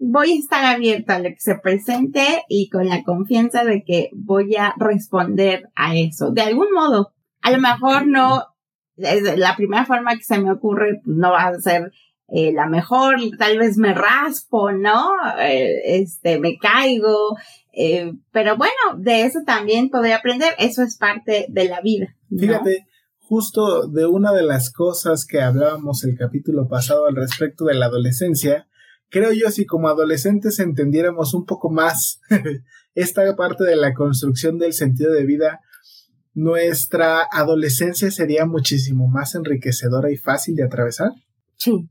[0.03, 4.09] voy a estar abierta a lo que se presente y con la confianza de que
[4.13, 7.13] voy a responder a eso, de algún modo.
[7.41, 8.43] A lo mejor no,
[8.95, 11.91] la primera forma que se me ocurre no va a ser
[12.29, 15.11] eh, la mejor, tal vez me raspo, ¿no?
[15.39, 17.37] Eh, este, me caigo,
[17.71, 22.15] eh, pero bueno, de eso también podría aprender, eso es parte de la vida.
[22.29, 22.39] ¿no?
[22.39, 22.87] Fíjate,
[23.19, 27.85] justo de una de las cosas que hablábamos el capítulo pasado al respecto de la
[27.85, 28.67] adolescencia,
[29.11, 32.19] creo yo si como adolescentes entendiéramos un poco más
[32.95, 35.59] esta parte de la construcción del sentido de vida,
[36.33, 41.11] nuestra adolescencia sería muchísimo más enriquecedora y fácil de atravesar.
[41.57, 41.87] Sí.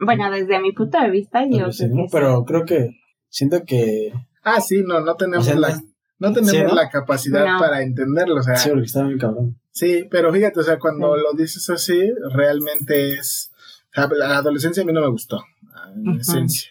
[0.00, 2.02] Bueno, desde mi punto de vista, yo vez sí, creo ¿no?
[2.02, 2.12] que sí.
[2.12, 2.90] Pero creo que
[3.28, 5.80] siento que Ah, sí, no, no tenemos O sea, la,
[6.18, 6.74] no- tenemos sí, ¿no?
[6.74, 7.58] la capacidad No.
[7.58, 9.58] para entenderlo, o sea, sí, porque estaba bien cabrón.
[9.70, 11.22] Sí, pero fíjate, o sea, cuando Sí.
[11.22, 12.00] lo dices así,
[12.32, 13.50] realmente es...
[13.96, 15.40] La adolescencia a mí no me gustó,
[15.94, 16.20] en Ujú.
[16.20, 16.70] esencia.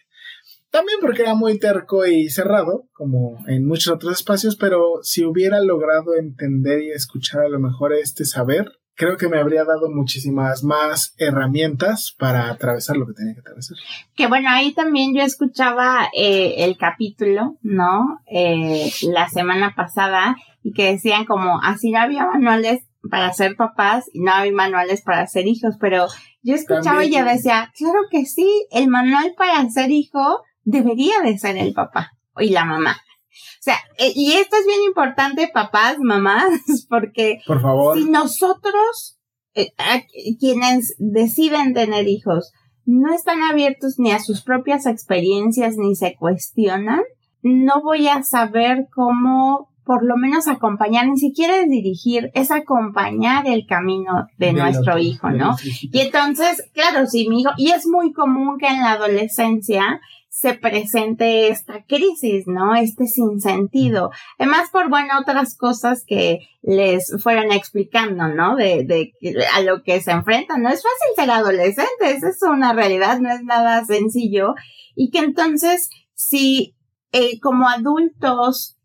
[0.70, 5.60] También porque era muy terco y cerrado, como en muchos otros espacios, pero si hubiera
[5.60, 10.64] logrado entender y escuchar a lo mejor este saber, creo que me habría dado muchísimas
[10.64, 13.78] más herramientas para atravesar lo que tenía que atravesar.
[14.16, 18.20] Que bueno, ahí también yo escuchaba eh, el capítulo, ¿no?
[18.26, 24.06] Eh, la semana pasada y que decían como así no había manuales para ser papás
[24.14, 26.08] y no había manuales para ser hijos, pero
[26.44, 27.12] yo escuchaba También.
[27.14, 31.74] y yo decía, claro que sí, el manual para ser hijo debería de ser el
[31.74, 32.98] papá y la mamá.
[33.00, 36.50] O sea, eh, y esto es bien importante, papás, mamás,
[36.90, 37.98] porque Por favor.
[37.98, 39.18] si nosotros,
[39.56, 40.02] eh, a-
[40.40, 42.52] quienes deciden tener hijos,
[42.86, 47.02] no están abiertos ni a sus propias experiencias ni se cuestionan,
[47.42, 53.48] no voy a saber cómo por lo menos acompañar, ni siquiera es dirigir, es acompañar
[53.48, 55.56] el camino de nuestro hijo, ¿no?
[55.64, 60.56] Y entonces, claro, si mi hijo, y es muy común que en la adolescencia se
[60.56, 62.76] presente esta crisis, ¿no?
[62.76, 64.10] Este sinsentido.
[64.40, 68.56] Además, por, bueno, otras cosas que les fueron explicando, ¿no?
[68.56, 69.14] De, de
[69.54, 70.64] a lo que se enfrentan.
[70.64, 74.56] No es fácil ser adolescentes, es una realidad, no es nada sencillo.
[74.96, 76.76] Y que entonces, si
[77.12, 78.76] eh, como adultos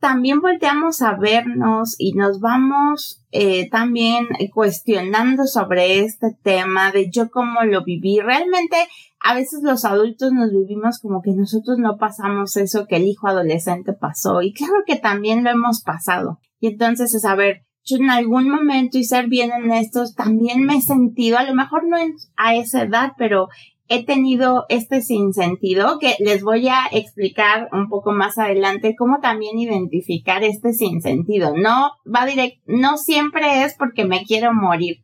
[0.00, 7.30] también volteamos a vernos y nos vamos eh, también cuestionando sobre este tema de yo
[7.30, 8.20] cómo lo viví.
[8.20, 8.76] Realmente
[9.20, 13.26] a veces los adultos nos vivimos como que nosotros no pasamos eso que el hijo
[13.26, 16.38] adolescente pasó y claro que también lo hemos pasado.
[16.60, 20.76] Y entonces es a ver, yo en algún momento y ser bien honestos también me
[20.76, 21.96] he sentido, a lo mejor no
[22.36, 23.48] a esa edad, pero
[23.88, 29.58] he tenido este sinsentido que les voy a explicar un poco más adelante cómo también
[29.58, 31.54] identificar este sinsentido.
[31.56, 34.98] No va direct, no siempre es porque me quiero morir.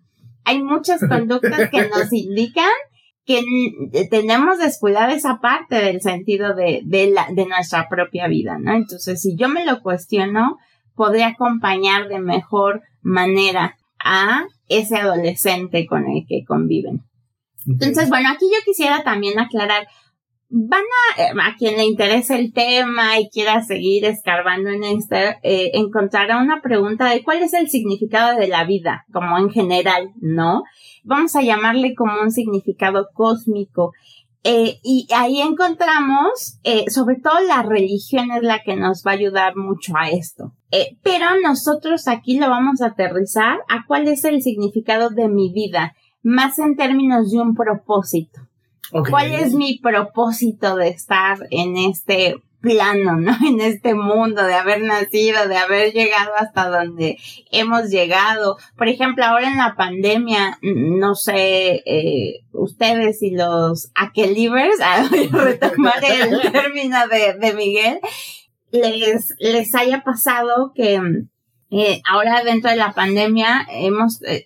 [0.45, 2.69] Hay muchas conductas que nos indican
[3.25, 8.59] que n- tenemos descuidada esa parte del sentido de, de la, de nuestra propia vida,
[8.59, 8.75] ¿no?
[8.75, 10.59] Entonces, si yo me lo cuestiono,
[10.95, 17.01] podré acompañar de mejor manera a ese adolescente con el que conviven.
[17.67, 19.87] Entonces, bueno, aquí yo quisiera también aclarar,
[20.49, 25.39] van a, eh, a quien le interese el tema y quiera seguir escarbando en este,
[25.43, 30.13] eh, encontrará una pregunta de cuál es el significado de la vida, como en general,
[30.21, 30.63] ¿no?
[31.03, 33.93] Vamos a llamarle como un significado cósmico.
[34.47, 39.57] Eh, y ahí encontramos, sobre todo la religión es la que nos va a ayudar
[39.57, 40.53] mucho a esto.
[41.03, 45.95] Pero nosotros aquí lo vamos a aterrizar a cuál es el significado de mi vida,
[46.25, 48.41] más en términos de un propósito.
[49.11, 53.37] ¿Cuál es mi propósito de estar en este plano, ¿no?
[53.47, 57.19] En este mundo, de haber nacido, de haber llegado hasta donde
[57.53, 58.57] hemos llegado.
[58.77, 65.29] Por ejemplo, ahora en la pandemia, no sé, eh, ustedes y los aquelivers, ah, voy
[65.33, 68.01] a retomar el término de, de Miguel,
[68.73, 71.01] les, les haya pasado que
[71.71, 74.45] eh, ahora dentro de la pandemia hemos, eh,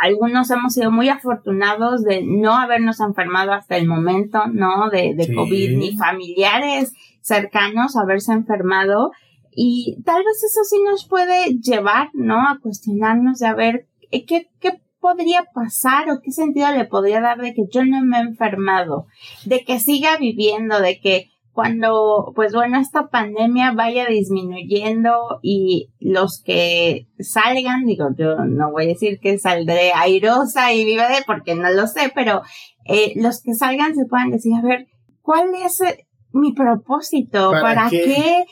[0.00, 4.90] algunos hemos sido muy afortunados de no habernos enfermado hasta el momento, ¿no?
[4.90, 5.34] De, de Sí.
[5.34, 9.12] COVID, ni familiares cercanos haberse enfermado.
[9.56, 12.40] Y tal vez eso sí nos puede llevar, ¿no?
[12.48, 17.20] A cuestionarnos de a ver eh, qué, qué podría pasar o qué sentido le podría
[17.20, 19.06] dar de que yo no me he enfermado,
[19.44, 26.42] de que siga viviendo, de que cuando, pues bueno, esta pandemia vaya disminuyendo y los
[26.44, 31.54] que salgan, digo, yo no voy a decir que saldré airosa y viva de, porque
[31.54, 32.42] no lo sé, pero
[32.86, 34.88] eh, los que salgan se puedan decir, a ver,
[35.22, 37.52] ¿cuál es eh, mi propósito?
[37.52, 38.02] ¿Para ¿Para, qué?
[38.04, 38.44] qué?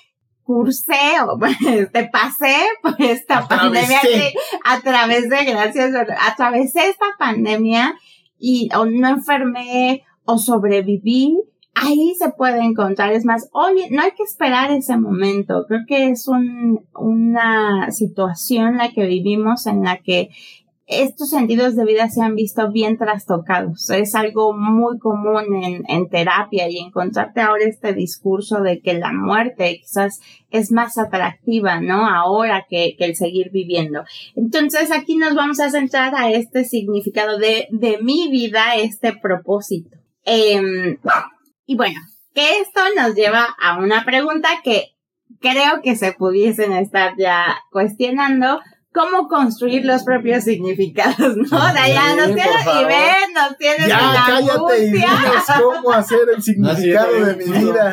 [0.45, 1.39] cursé o
[1.69, 3.81] este, pasé por esta Atravesé.
[3.83, 4.33] pandemia que
[4.65, 7.95] atravesé, gracias, atravesé esta pandemia
[8.39, 11.37] y o no enfermé o sobreviví,
[11.83, 13.13] ahí se puede encontrar.
[13.13, 15.65] Es más, oye, no hay que esperar ese momento.
[15.67, 20.31] Creo que es un, una situación la que vivimos en la que
[20.87, 23.89] estos sentidos de vida se han visto bien trastocados.
[23.91, 25.45] Es algo muy común
[25.87, 31.81] en, terapia y encontrarte ahora este discurso de que la muerte quizás es más atractiva,
[31.81, 32.07] ¿no?
[32.07, 34.05] Ahora que, el seguir viviendo.
[34.37, 37.69] Entonces aquí nos vamos a centrar a este significado de,
[38.03, 39.97] mi vida, este propósito.
[40.25, 40.99] Em,
[41.73, 41.99] y bueno,
[42.35, 44.95] que esto nos lleva a una pregunta que
[45.41, 48.61] creo que se pudiesen estar ya cuestionando.
[48.95, 51.47] ¿Cómo construir los propios significados, no?
[51.47, 54.91] Sí, nos por tienes y ven, nos tienes Ya, la cállate y angustia.
[54.91, 57.91] dinos cómo hacer el significado No, sí, de mi vida.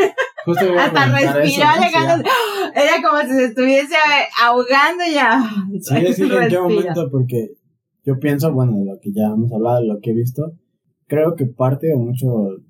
[0.78, 1.46] Hasta respiró.
[1.46, 2.30] Sí, llegando.
[2.76, 3.96] Era como si se estuviese
[4.44, 5.42] ahogando ya.
[5.80, 7.52] Sí, sí, en qué momento, porque
[8.06, 10.52] yo pienso, bueno, de lo que ya hemos hablado, de lo que he visto,
[11.08, 12.28] creo que parte o mucho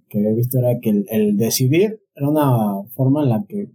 [0.10, 3.70] que he visto era que el, el decidir era una forma en la que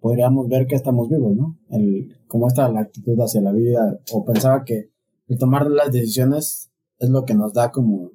[0.00, 1.56] podríamos ver que estamos vivos, ¿no?
[1.70, 4.90] El, cómo está la actitud hacia la vida, o pensaba que
[5.28, 8.10] el tomar las decisiones es lo que nos da como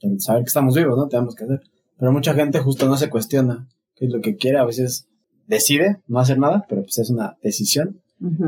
[0.00, 1.08] el saber que estamos vivos, ¿no?
[1.08, 1.60] Tenemos que hacer.
[1.98, 5.08] Pero mucha gente justo no se cuestiona qué es lo que quiere, a veces
[5.46, 8.00] decide no hacer nada, pero pues es una decisión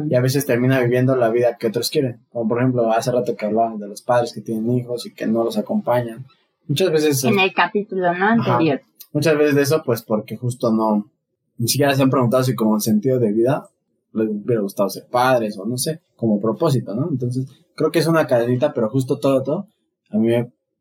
[0.09, 2.21] y a veces termina viviendo la vida que otros quieren.
[2.31, 5.27] Como por ejemplo, hace rato que hablaban de los padres que tienen hijos y que
[5.27, 6.27] no los acompañan.
[6.69, 8.27] Muchas veces, En el capítulo, ¿no?
[8.27, 8.83] Anterior.
[9.13, 11.11] muchas veces de eso, pues porque justo no,
[11.57, 13.69] ni siquiera se han preguntado si como sentido de vida
[14.13, 17.09] les hubiera gustado ser padres o no sé, como propósito, ¿no?
[17.11, 19.69] Entonces, creo que es una cadenita, pero justo todo, todo,
[20.11, 20.31] a mí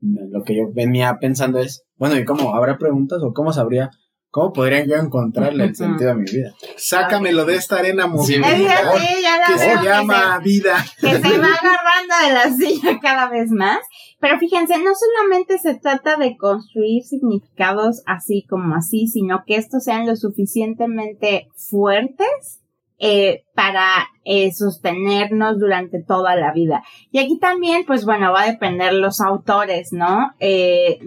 [0.02, 2.56] lo que yo venía pensando es, bueno, ¿y cómo?
[2.56, 3.90] ¿Habrá preguntas o cómo sabría,
[4.30, 6.54] cómo podría yo encontrarle el sentido a mi vida?
[6.78, 8.48] Sácamelo de esta arena movida.
[8.48, 10.86] Sí, ya la que veo se que llama vida.
[11.00, 13.80] que se va agarrando de la silla cada vez más.
[14.20, 19.84] Pero fíjense, no solamente se trata de construir significados así como así, sino que estos
[19.84, 22.64] sean lo suficientemente fuertes
[23.00, 26.84] eh, para eh, sostenernos durante toda la vida.
[27.12, 30.32] Y aquí también, pues bueno, va a depender los autores, ¿no?
[30.40, 30.98] Eh,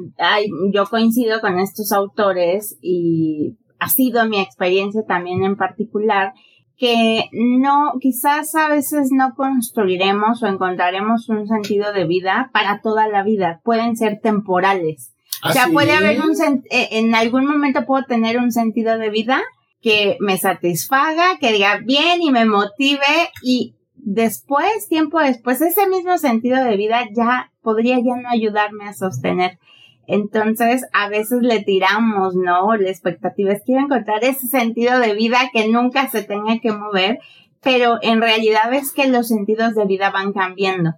[0.73, 6.33] yo coincido con estos autores y ha sido mi experiencia también en particular
[6.81, 13.07] que no, quizás a veces no construiremos o encontraremos un sentido de vida para toda
[13.07, 13.61] la vida.
[13.63, 15.13] Pueden ser temporales.
[15.45, 16.33] O sea, puede haber un,
[16.71, 19.43] eh, en algún momento puedo tener un sentido de vida
[19.83, 26.17] que me satisfaga, que diga bien y me motive y después, tiempo después, ese mismo
[26.17, 29.59] sentido de vida ya podría ya no ayudarme a sostener.
[30.07, 32.75] Entonces, a veces le tiramos, ¿no?
[32.77, 37.19] La expectativa es quiero encontrar ese sentido de vida que nunca se tenga que mover,
[37.63, 40.95] pero en realidad es que los sentidos de vida van cambiando.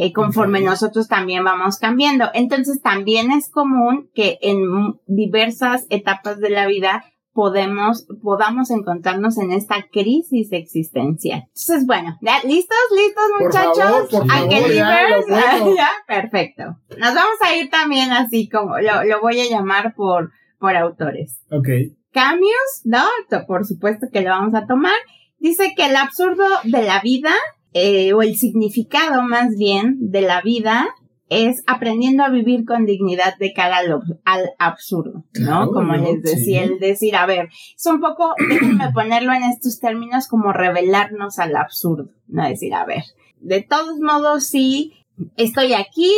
[0.00, 2.26] eh, conforme nosotros también vamos cambiando.
[2.32, 7.04] Entonces también es común que en diversas etapas de la vida
[7.38, 11.44] podemos, podamos encontrarnos en esta crisis existencial.
[11.46, 12.42] Entonces, bueno, ¿ya?
[12.42, 12.76] ¿listos?
[12.96, 13.78] ¿Listos, Por muchachos?
[13.78, 15.76] favor, por ¿A ya, bueno.
[16.08, 16.64] Perfecto.
[16.98, 21.38] Nos vamos a ir también así como, lo, lo voy a llamar por, por autores.
[21.52, 21.68] Ok.
[22.10, 23.04] Camus, ¿no?
[23.46, 24.98] Por supuesto que lo vamos a tomar.
[25.38, 27.30] Dice que el absurdo de la vida,
[27.72, 30.88] eh, o el significado más bien de la vida,
[31.30, 33.78] es aprendiendo a vivir con dignidad de cara
[34.24, 35.24] al, absurdo, ¿no?
[35.32, 36.02] Claro, Como ¿no?
[36.02, 36.72] les decía, Sí.
[36.72, 41.56] el decir, a ver, es un poco, déjenme ponerlo en estos términos como revelarnos al
[41.56, 42.46] absurdo, ¿no?
[42.48, 43.04] Decir, a ver,
[43.40, 44.94] de todos modos, sí,
[45.36, 46.12] estoy aquí,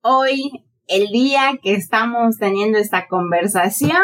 [0.00, 4.02] hoy, el día que estamos teniendo esta conversación,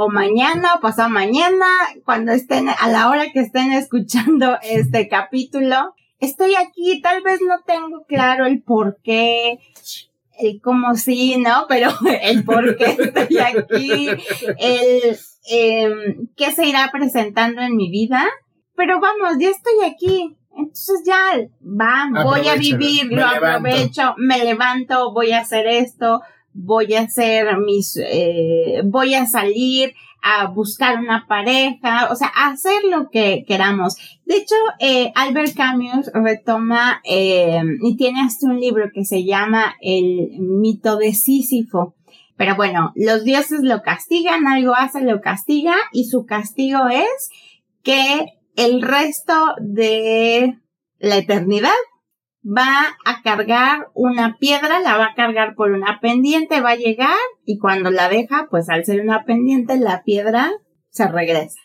[0.00, 1.66] o mañana, o pasado mañana,
[2.04, 7.60] cuando estén, a la hora que estén escuchando este capítulo, estoy aquí, tal vez no
[7.66, 9.58] tengo claro el por qué,
[10.38, 11.66] el cómo sí, ¿no?
[11.68, 11.90] Pero
[12.22, 14.08] el por qué estoy aquí,
[14.58, 15.18] el
[15.50, 18.26] em, qué se irá presentando en mi vida,
[18.74, 20.34] pero vamos, ya estoy aquí.
[20.56, 23.46] Entonces ya va, voy a vivir, lo levanto.
[23.46, 26.20] aprovecho, me levanto, voy a hacer esto,
[26.52, 32.84] voy a hacer mis, eh, voy a salir a buscar una pareja, o sea, hacer
[32.90, 33.96] lo que queramos.
[34.24, 39.74] De hecho, eh, Albert Camus retoma eh, y tiene hasta un libro que se llama
[39.80, 41.94] El mito de Sísifo.
[42.36, 47.30] Pero bueno, los dioses lo castigan, algo hace, lo castiga y su castigo es
[47.82, 50.58] que el resto de
[50.98, 51.70] la eternidad
[52.56, 57.16] va a cargar una piedra, la va a cargar por una pendiente, va a llegar
[57.44, 60.50] y cuando la deja, pues al ser una pendiente, la piedra
[60.90, 61.60] se regresa.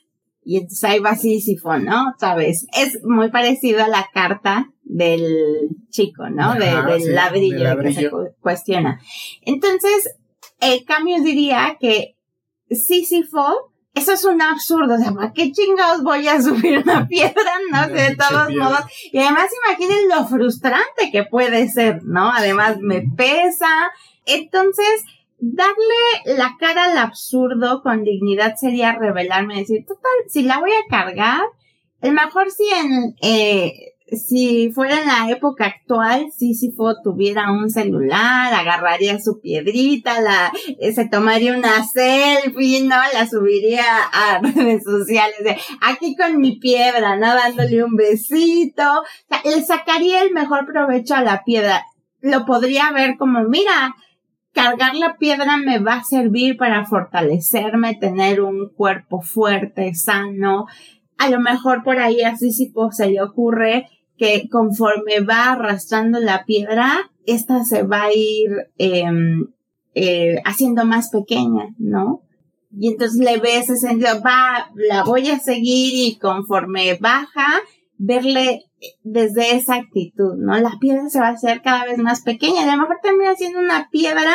[0.45, 2.13] Y entonces ahí va Sísifo, ¿no?
[2.19, 6.53] Sabes, es muy parecido a la carta del chico, ¿no?
[6.55, 8.99] De- del sí, ladrillo, que se cu- cuestiona.
[9.43, 10.17] Entonces,
[10.59, 12.17] el Camus diría que
[12.69, 17.51] Sísifo, eso es un absurdo, o sea, ¿para qué chingados voy a subir una piedra?
[17.71, 18.63] No sé, de todos piedra.
[18.63, 18.81] modos.
[19.11, 22.31] Y además imaginen lo frustrante que puede ser, ¿no?
[22.31, 23.91] Además me pesa.
[24.25, 25.03] Entonces,
[25.37, 30.89] darle la cara al absurdo con dignidad sería revelarme, decir, total, si la voy a
[30.89, 31.41] cargar,
[32.01, 38.53] el mejor si en, eh, si fuera en la época actual, Sísifo tuviera un celular,
[38.53, 40.15] agarraría su piedrita,
[40.79, 42.95] eh, se tomaría una selfie, ¿no?
[43.13, 47.27] La subiría a redes sociales de aquí con mi piedra, ¿no?
[47.35, 48.83] Dándole un besito.
[49.29, 51.85] O le sacaría el mejor provecho a la piedra.
[52.21, 53.95] Lo podría ver como, mira,
[54.53, 60.67] cargar la piedra me va a servir para fortalecerme, tener un cuerpo fuerte, sano.
[61.17, 63.87] A lo mejor por ahí a Sísifo se le ocurre
[64.17, 69.47] que conforme va arrastrando la piedra, esta se va a ir em,
[69.95, 72.21] eh, haciendo más pequeña, ¿no?
[72.75, 77.61] Y entonces le ve ese sentido, va, la voy a seguir y conforme baja,
[77.97, 78.65] verle
[79.03, 80.57] desde esa actitud, ¿no?
[80.59, 83.59] La piedra se va a hacer cada vez más pequeña a lo mejor termina siendo
[83.59, 84.33] una piedra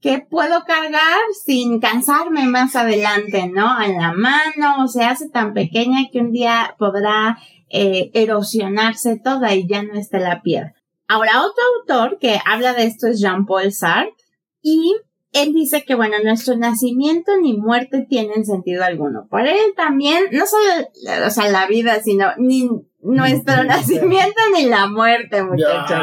[0.00, 3.82] que puedo cargar sin cansarme más adelante, ¿no?
[3.82, 7.38] En la mano, se hace tan pequeña que un día podrá
[7.70, 10.74] eh, erosionarse toda y ya no esté la piedra.
[11.06, 14.14] Ahora, otro autor que habla de esto es Jean-Paul Sartre
[14.62, 14.94] y
[15.32, 19.26] él dice que, bueno, nuestro nacimiento ni muerte tienen sentido alguno.
[19.28, 22.68] Por él también, no solo, o sea, la vida, sino ni
[23.00, 25.98] nuestro nacimiento ni la muerte, muchachos.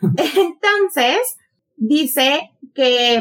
[0.00, 1.38] Entonces,
[1.76, 3.20] dice que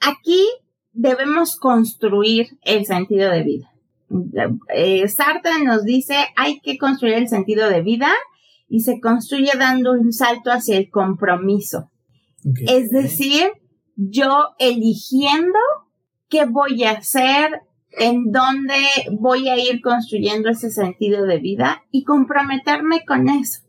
[0.00, 0.46] aquí
[0.92, 3.71] debemos construir el sentido de vida.
[4.74, 8.10] Eh, Sartre nos dice hay que construir el sentido de vida
[8.68, 11.90] y se construye dando un salto hacia el compromiso.
[12.66, 13.52] Es decir,
[13.96, 15.58] yo eligiendo
[16.28, 17.60] qué voy a hacer,
[17.90, 18.74] en dónde
[19.12, 23.60] voy a ir construyendo ese sentido de vida y comprometerme con eso.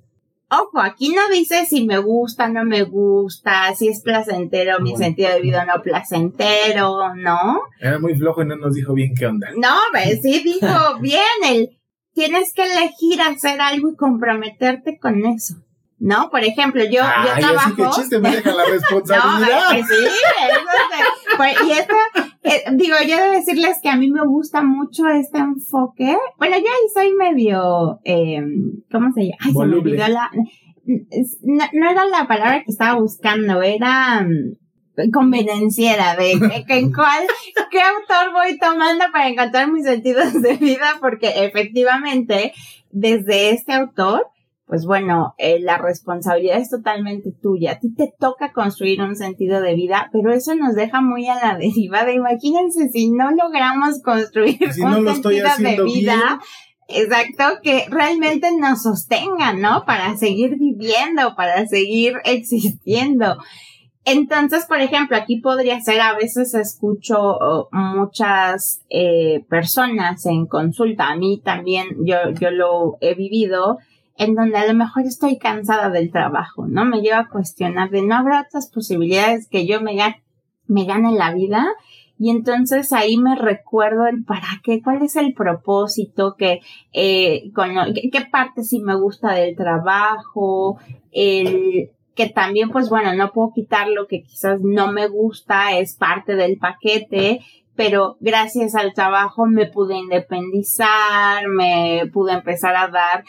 [0.62, 5.06] Ojo, aquí no dice si me gusta, no me gusta, si es placentero mi Bueno.
[5.06, 7.62] sentido de vida no placentero, ¿no?
[7.80, 9.50] Era muy flojo y no nos dijo bien qué onda.
[9.58, 9.76] No,
[10.22, 11.80] sí dijo bien, el,
[12.14, 15.56] tienes que elegir hacer algo y comprometerte con eso,
[16.00, 16.30] ¿no?
[16.30, 17.76] Por ejemplo, yo, yo Ay, así trabajo...
[17.76, 19.62] que chiste me deja la No, responsabilidad.
[19.72, 21.94] pues sí, eso se- pues, y esto,
[22.44, 26.18] eh, digo, yo de decirles que a mí me gusta mucho este enfoque.
[26.38, 28.42] Bueno, yo ahí soy medio, eh,
[28.92, 29.38] ¿cómo se llama?
[29.40, 30.30] Ay, se me olvidó la,
[30.86, 36.34] no, no era la palabra que estaba buscando, era mm, convenenciera de
[36.68, 37.24] que en cuál,
[37.72, 42.54] qué autor voy tomando para encontrar mis sentidos de vida, porque efectivamente,
[42.92, 44.28] desde este autor,
[44.74, 47.74] pues bueno, eh, la responsabilidad es totalmente tuya.
[47.74, 51.36] A ti te toca construir un sentido de vida, pero eso nos deja muy a
[51.36, 56.40] la deriva de imagínense si no logramos construir Si un no lo sentido de vida.
[56.88, 59.86] Exacto, que realmente nos sostenga, ¿no?
[59.86, 63.38] Para seguir viviendo, para seguir existiendo.
[64.06, 71.16] Entonces, por ejemplo, aquí podría ser, a veces escucho muchas eh, personas en consulta, a
[71.16, 73.78] mí también, yo, yo lo he vivido,
[74.18, 76.86] en donde a lo mejor estoy cansada del trabajo, ¿no?
[76.86, 80.24] Me lleva a cuestionar de no habrá otras posibilidades que yo me, gane,
[80.68, 81.68] me gane la vida.
[82.20, 86.62] Y entonces ahí me recuerdo el para qué, cuál es el propósito, que,
[86.94, 90.78] eh, con, qué parte sí me gusta del trabajo,
[91.12, 95.96] el, que también, pues bueno, no puedo quitar lo que quizás no me gusta, es
[95.96, 97.40] parte del paquete,
[97.76, 103.24] pero gracias al trabajo me pude independizar, me pude empezar a dar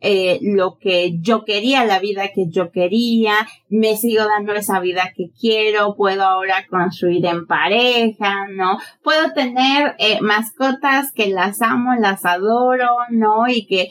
[0.00, 3.34] eh, lo que yo quería, la vida que yo quería,
[3.68, 8.78] me sigo dando esa vida que quiero, puedo ahora construir en pareja, ¿no?
[9.02, 13.48] Puedo tener eh, mascotas que las amo, las adoro, ¿no?
[13.48, 13.90] Y que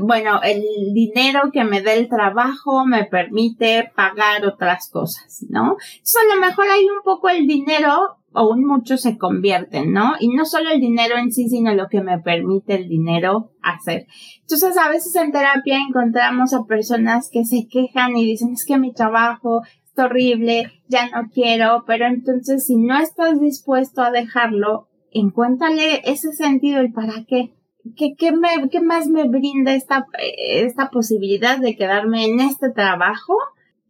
[0.00, 5.76] bueno, el dinero que me dé el trabajo me permite pagar otras cosas, ¿no?
[5.92, 10.14] Entonces a lo mejor hay un poco el dinero o un mucho se convierten, ¿no?
[10.18, 14.06] Y no solo el dinero en sí, sino lo que me permite el dinero hacer.
[14.40, 18.78] Entonces a veces en terapia encontramos a personas que se quejan y dicen es que
[18.78, 24.88] mi trabajo es horrible, ya no quiero, pero entonces si no estás dispuesto a dejarlo,
[25.12, 27.54] encuéntrale ese sentido, el para qué.
[27.96, 30.06] ¿Qué, qué, me, ¿Qué más me brinda esta,
[30.46, 33.34] esta posibilidad de quedarme en este trabajo?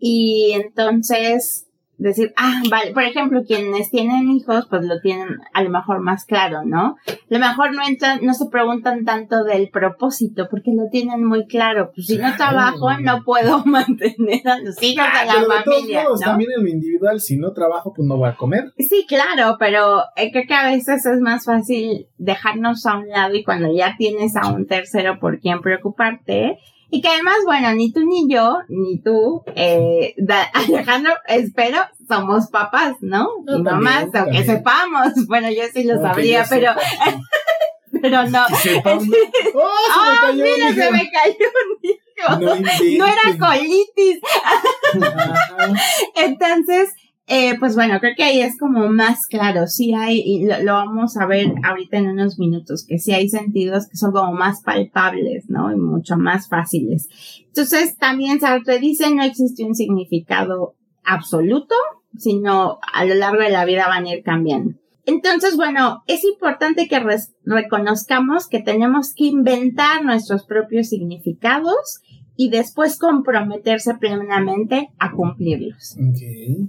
[0.01, 1.64] Y entonces
[1.99, 6.25] decir, ah, vale, por ejemplo, quienes tienen hijos, pues lo tienen a lo mejor más
[6.25, 6.97] claro, ¿no?
[7.07, 11.47] A lo mejor no entran, no se preguntan tanto del propósito, porque lo tienen muy
[11.47, 11.93] claro.
[11.95, 15.65] Pues si no trabajo, no puedo mantener a los hijos de la Pero de familia.
[15.65, 16.27] todos modos, ¿no?
[16.27, 18.73] también en lo individual, si no trabajo, pues no voy a comer.
[18.79, 23.35] Sí, claro, pero eh, creo que a veces es más fácil dejarnos a un lado
[23.35, 26.59] y cuando ya tienes a un tercero por quien preocuparte.
[26.95, 30.15] Y que además, bueno, ni tú ni yo, ni tú, eh,
[30.53, 33.31] Alejandro, espero, somos papás, ¿no?
[33.49, 34.47] Yo y mamás, también, aunque también.
[34.47, 35.09] sepamos.
[35.27, 36.71] Bueno, yo sí lo Aunque sabría, pero,
[38.01, 38.45] pero no.
[38.45, 38.81] ¡Oh, se
[39.91, 40.45] ¡Ah, me cayó!
[40.45, 42.41] mira, un se me cayó un hijo!
[42.41, 44.21] No no era colitis.
[46.15, 46.91] Entonces,
[47.27, 51.17] eh, pues bueno, creo que ahí es como más claro, sí hay, y lo, vamos
[51.17, 55.49] a ver ahorita en unos minutos, que sí hay sentidos que son como más palpables,
[55.49, 55.73] ¿no?
[55.73, 57.09] Y mucho más fáciles.
[57.47, 61.75] Entonces, también Sartre dice, no existe un significado absoluto,
[62.19, 64.75] sino a lo largo de la vida van a ir cambiando.
[65.07, 67.01] Entonces, bueno, es importante que
[67.45, 72.01] reconozcamos que tenemos que inventar nuestros propios significados
[72.37, 75.97] y después comprometerse plenamente a cumplirlos.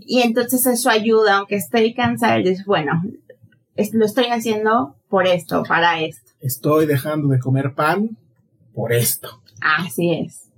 [0.05, 3.01] Y entonces eso ayuda, aunque estoy cansada, dices, bueno,
[3.75, 6.31] es- lo estoy haciendo por esto, para esto.
[6.39, 8.17] Estoy dejando de comer pan
[8.73, 9.41] por esto.
[9.61, 10.51] Así es,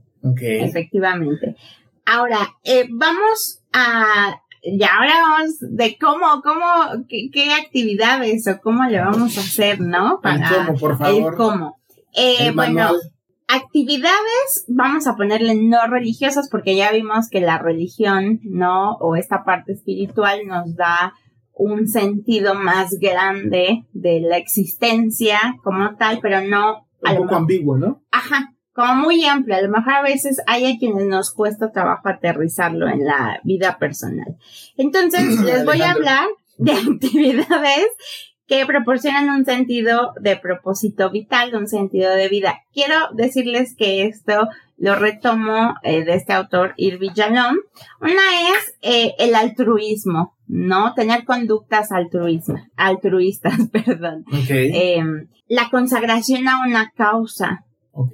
[0.64, 1.55] efectivamente.
[2.05, 8.84] Ahora, eh, vamos a, ya ahora vamos de cómo, cómo, qué, qué actividades o cómo
[8.86, 10.20] le vamos a hacer, ¿no?
[10.24, 11.36] El cómo, por el favor.
[11.38, 11.78] cómo.
[12.14, 12.95] Eh, El bueno, manual.
[13.47, 18.93] Actividades, vamos a ponerle no religiosas porque ya vimos que la religión, ¿no?
[18.99, 21.13] O esta parte espiritual nos da
[21.53, 27.77] un sentido más grande de la existencia como tal, pero no Un poco mejor- ambiguo,
[27.77, 28.03] ¿no?
[28.11, 29.55] ajá, como muy amplio.
[29.55, 33.77] A lo mejor a veces hay a quienes nos cuesta trabajo aterrizarlo en la vida
[33.79, 34.37] personal.
[34.77, 36.27] Entonces, les voy a hablar
[36.59, 37.87] de actividades
[38.47, 42.61] que proporcionan un sentido de propósito vital, un sentido de vida.
[42.73, 47.57] Quiero decirles que esto lo retomo eh, de este autor, Irving Yalom.
[47.99, 50.93] Una es eh, el altruismo, ¿no?
[50.93, 54.23] Tener conductas altruismo, altruistas, perdón.
[54.49, 55.03] Eh,
[55.47, 57.65] la consagración a una causa,
[57.99, 58.13] ok.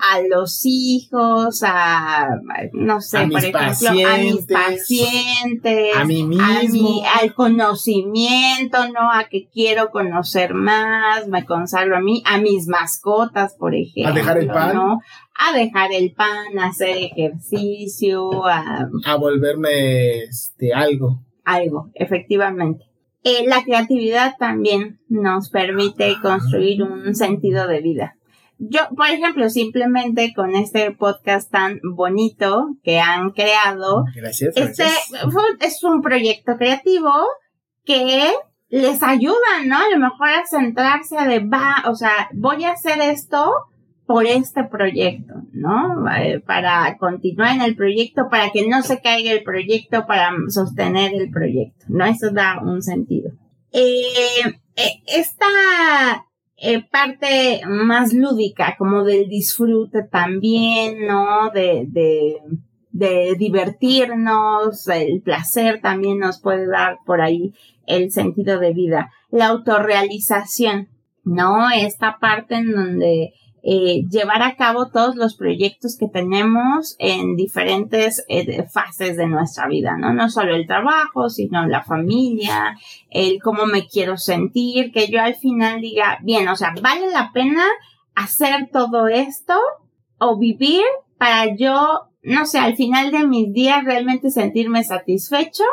[0.00, 2.28] a los hijos, a,
[2.72, 6.88] no sé, A mis por ejemplo, a mis pacientes, A mí a mismo.
[6.90, 9.10] mi- al conocimiento, ¿no?
[9.12, 14.14] A que quiero conocer más, me consagro a mí, a mis mascotas, por ejemplo.
[14.14, 14.74] dejar el pan.
[14.74, 15.00] ¿no?
[15.38, 21.22] A dejar el pan, a hacer ejercicio, a A volverme este algo.
[21.44, 22.84] algo, efectivamente.
[23.22, 28.16] Eh, la creatividad también nos permite construir un sentido de vida.
[28.62, 34.54] Yo, por ejemplo, simplemente con este podcast tan bonito que han creado, Gracias.
[34.54, 34.84] este
[35.30, 37.10] fue- es un proyecto creativo
[37.86, 38.30] que
[38.68, 39.78] les ayuda, ¿no?
[39.78, 43.50] A lo mejor a centrarse de, va, o sea, voy a hacer esto
[44.04, 46.04] por este proyecto, ¿no?
[46.16, 51.14] Eh, Para continuar en el proyecto, para que no se caiga el proyecto, para sostener
[51.14, 52.04] el proyecto, ¿no?
[52.04, 53.30] Eso da un sentido.
[53.72, 54.42] Eh,
[54.76, 55.46] eh, esta
[56.60, 61.50] eh, parte más lúdica, como del disfrute también, ¿no?
[61.50, 62.36] De, de
[62.92, 67.54] de divertirnos, el placer también nos puede dar por ahí
[67.86, 70.88] el sentido de vida, la autorrealización,
[71.24, 71.70] ¿no?
[71.70, 73.32] Esta parte en donde
[73.62, 79.68] eh, llevar a cabo todos los proyectos que tenemos en diferentes eh, fases de nuestra
[79.68, 80.14] vida, ¿no?
[80.14, 82.76] No solo el trabajo, sino la familia,
[83.10, 87.32] el cómo me quiero sentir, que yo al final diga, bien, o sea, vale la
[87.32, 87.64] pena
[88.14, 89.58] hacer todo esto
[90.18, 90.84] o vivir
[91.18, 95.64] para yo, no sé, al final de mis días realmente sentirme satisfecho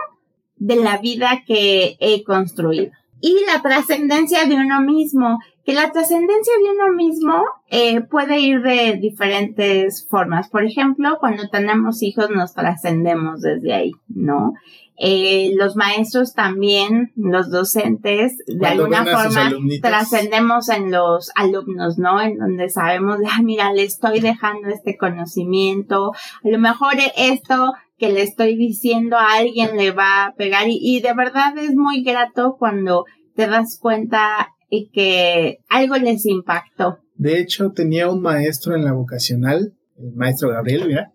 [0.58, 2.92] de la vida que he construido.
[3.22, 8.62] Y la trascendencia de uno mismo, que la trascendencia de uno mismo eh, puede ir
[8.62, 10.48] de diferentes formas.
[10.48, 14.54] Por ejemplo, cuando tenemos hijos nos trascendemos desde ahí, ¿no?
[14.96, 19.52] Eh, los maestros también, los docentes, de alguna forma
[19.82, 22.22] trascendemos en los alumnos, ¿no?
[22.22, 26.14] En donde sabemos, ah, mira, le estoy dejando este conocimiento,
[26.46, 30.80] a lo mejor esto que le estoy diciendo a alguien le va a pegar y,
[30.82, 33.04] y de verdad es muy grato cuando
[33.36, 37.00] te das cuenta y que algo les impactó.
[37.16, 41.14] De hecho, tenía un maestro en la vocacional, el maestro Gabriel, mira,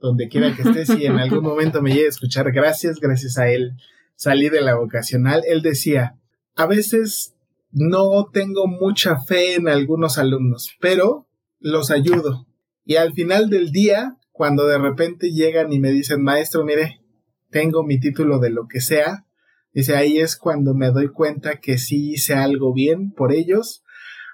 [0.00, 3.50] donde quiera que estés, si en algún momento me llegue a escuchar, gracias, gracias a
[3.50, 3.74] él
[4.18, 6.18] salí de la vocacional, él decía,
[6.56, 7.36] a veces
[7.70, 11.28] no tengo mucha fe en algunos alumnos, pero
[11.60, 12.48] los ayudo.
[12.84, 17.00] Y al final del día, cuando de repente llegan y me dicen, maestro, mire,
[17.50, 19.24] tengo mi título de lo que sea,
[19.72, 23.84] Dice, ahí es cuando me doy cuenta que sí hice algo bien por ellos,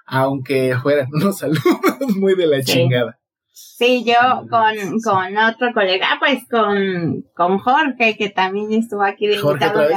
[0.05, 3.19] aunque fueran unos alumnos muy de la chingada.
[3.51, 4.15] Sí, yo
[4.49, 9.87] con, con otro colega, pues con, con Jorge, que también estuvo aquí de invitado.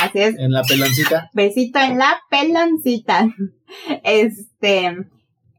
[0.00, 0.38] Así es.
[0.38, 1.30] En la peloncita.
[1.32, 3.28] Besito en la peloncita.
[4.02, 4.96] Este,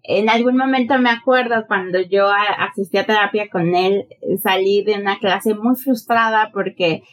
[0.01, 4.07] en algún momento me acuerdo cuando yo asistí a terapia con él,
[4.41, 7.03] salí de una clase muy frustrada porque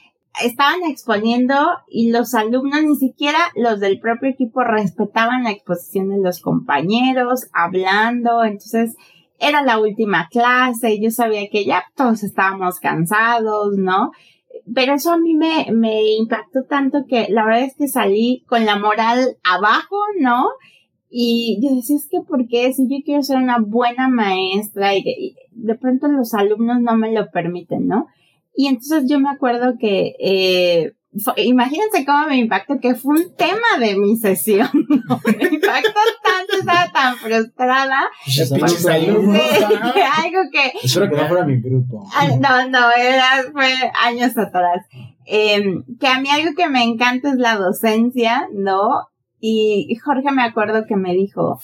[0.43, 1.55] estaban exponiendo
[1.89, 7.47] y los alumnos, ni siquiera los del propio equipo, respetaban la exposición de los compañeros,
[7.53, 8.97] hablando, entonces
[9.39, 14.13] era la última clase, yo sabía que ya todos estábamos cansados, ¿no?
[14.75, 18.65] Pero eso a mí me, me impactó tanto que la verdad es que salí con
[18.65, 20.49] la moral abajo, ¿no?
[21.09, 22.73] Y yo decía, es que ¿por qué?
[22.73, 27.31] Si yo quiero ser una buena maestra y de pronto los alumnos no me lo
[27.31, 28.07] permiten, ¿no?
[28.57, 30.95] Y entonces yo me acuerdo que, eh,
[31.37, 34.71] imagínense cómo me impactó, que fue un tema de mi sesión.
[34.89, 35.21] ¿no?
[35.25, 38.09] Me impactó tanto, estaba tan frustrada.
[38.25, 40.73] que algo que...
[40.83, 42.09] Espero que no fuera mi grupo.
[42.15, 44.87] Ah, no, no, era, fue años atrás.
[45.27, 49.09] Eh, que a mí algo que me encanta es la docencia, ¿no?
[49.39, 51.61] Y Jorge me acuerdo que me dijo,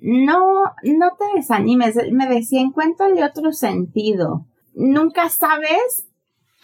[0.00, 0.38] no,
[0.82, 1.96] no te desanimes.
[2.12, 4.46] Me decía, encuéntrale otro sentido.
[4.74, 6.06] Nunca sabes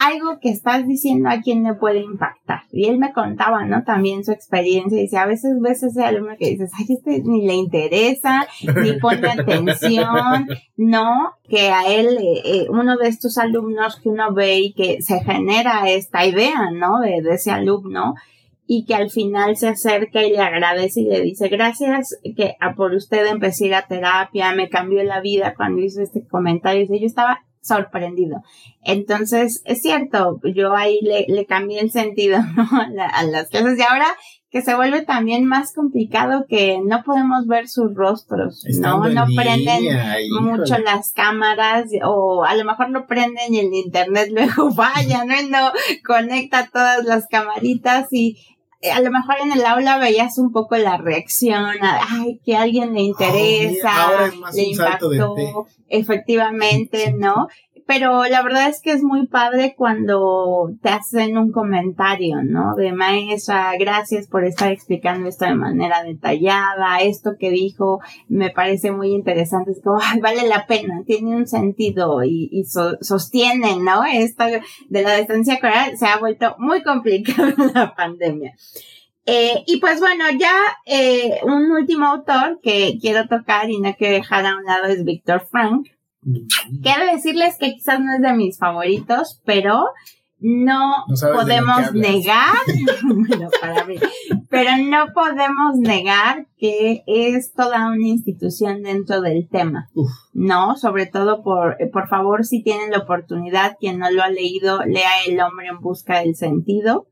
[0.07, 2.63] algo que estás diciendo a quién le puede impactar.
[2.73, 3.85] Y él me contaba, ¿no?
[3.85, 5.01] También su experiencia.
[5.01, 8.47] Dice, a veces ves ese alumno que dices, ay, este ni le interesa,
[8.83, 11.33] ni pone atención, ¿no?
[11.49, 15.21] Que a él, eh, eh, uno de estos alumnos que uno ve y que se
[15.21, 17.01] genera esta idea, ¿no?
[17.01, 18.15] De, de ese alumno
[18.67, 22.75] y que al final se acerca y le agradece y le dice gracias que a
[22.75, 26.81] por usted empecé a terapia, me cambió la vida cuando hizo este comentario.
[26.81, 28.43] Dice, yo estaba sorprendido.
[28.85, 32.69] Entonces, es cierto, yo ahí le, le cambié el sentido ¿no?
[32.73, 34.07] a, las clases y ahora
[34.51, 39.09] que se vuelve también más complicado que no podemos ver sus rostros, ¿no?
[39.09, 39.83] No prenden
[40.43, 45.35] mucho las cámaras o a lo mejor no prenden y el internet luego vaya, ¿no?
[45.49, 45.73] No
[46.07, 48.37] conecta todas las camaritas y
[48.91, 52.95] a lo mejor en el aula veías un poco la reacción, ay, que a alguien
[52.95, 57.49] le interesa, le impactó, efectivamente, ¿no?
[57.95, 62.75] Pero la verdad es que es muy padre cuando te hacen un comentario, ¿no?
[62.75, 68.93] De maestra, gracias por estar explicando esto de manera detallada, esto que dijo me parece
[68.93, 74.05] muy interesante, es como, vale la pena, tiene un sentido y, y sostiene, ¿no?
[74.11, 74.45] Esto
[74.89, 78.55] de la distancia coral se ha vuelto muy complicado en la pandemia.
[79.27, 80.55] Eh, y pues bueno, ya
[80.87, 85.05] eh, un último autor que quiero tocar y no quiero dejar a un lado es
[85.05, 85.89] Víctor Frank.
[86.83, 89.85] Quiero decirles que quizás no es de mis favoritos, pero
[90.45, 92.57] no, podemos negar,
[93.05, 93.95] bueno, para mí,
[94.51, 99.89] pero no podemos negar que es toda una institución dentro del tema,
[100.33, 100.77] ¿no?
[100.77, 105.11] Sobre todo por, por favor, si tienen la oportunidad, quien no lo ha leído, lea
[105.29, 107.07] El hombre en busca del sentido.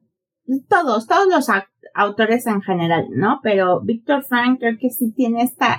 [0.68, 1.46] Todos, todos los
[1.94, 3.38] autores en general, ¿no?
[3.44, 5.78] Pero Víctor Frank creo que sí tiene esta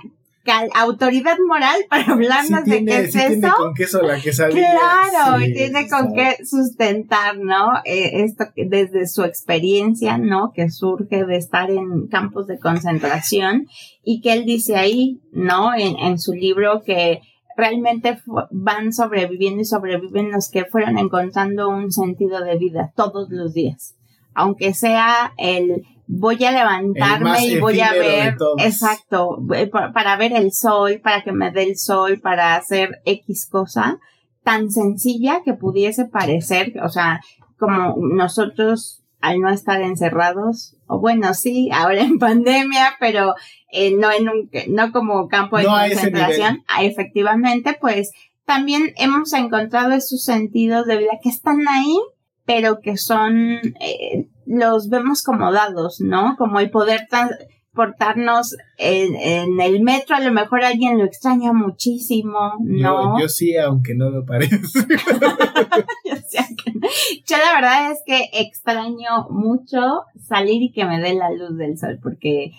[0.76, 3.56] autoridad moral para Sí hablarnos de qué tiene, es sí tiene eso.
[3.58, 4.72] con queso la quesadilla.
[4.72, 7.74] Claro, Sí, tiene con qué sustentar, ¿no?
[7.86, 10.52] Eh, esto desde su experiencia, ¿no?
[10.54, 13.68] Que surge de estar en campos de concentración
[14.04, 15.74] y que él dice ahí, ¿no?
[15.76, 17.22] En, en su libro que
[17.58, 18.20] realmente
[18.50, 23.96] van sobreviviendo y sobreviven los que fueron encontrando un sentido de vida todos los días.
[24.34, 25.84] Aunque sea el
[26.14, 31.24] voy a levantarme y voy a ver, exacto, eh, pa- para ver el sol, para
[31.24, 33.98] que me dé el sol, para hacer X cosa,
[34.44, 37.22] tan sencilla que pudiese parecer, o sea,
[37.58, 43.36] como nosotros al no estar encerrados, o bueno, sí, ahora en pandemia, pero
[43.72, 48.12] eh, no en un, no como campo de No concentración, ah, efectivamente, pues
[48.46, 51.98] también hemos encontrado esos sentidos de vida que están ahí,
[52.46, 54.28] pero que son, eh,
[54.60, 56.36] los vemos como dados, ¿no?
[56.38, 62.56] Como el poder transportarnos en, en el metro, a lo mejor alguien lo extraña muchísimo,
[62.60, 63.18] ¿no?
[63.18, 64.50] Yo, yo sí, aunque no lo que-
[67.26, 71.78] yo la verdad es que extraño mucho salir y que me dé la luz del
[71.78, 72.52] sol, porque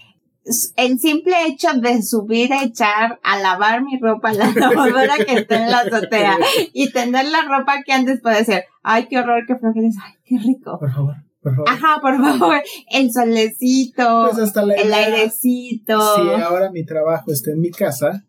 [0.77, 5.35] el simple hecho de subir a echar, a lavar mi ropa a la lavadora que
[5.35, 6.37] está en la azotea
[6.73, 10.39] y tener la ropa que antes puede ser, ay, qué horror, qué flojera, ay, qué
[10.39, 10.79] rico.
[10.79, 11.71] Por favor, por favor.
[11.71, 16.01] Ajá, por favor, el solecito, Pues hasta la el idea- airecito.
[16.17, 18.25] Si ahora mi trabajo está en mi casa,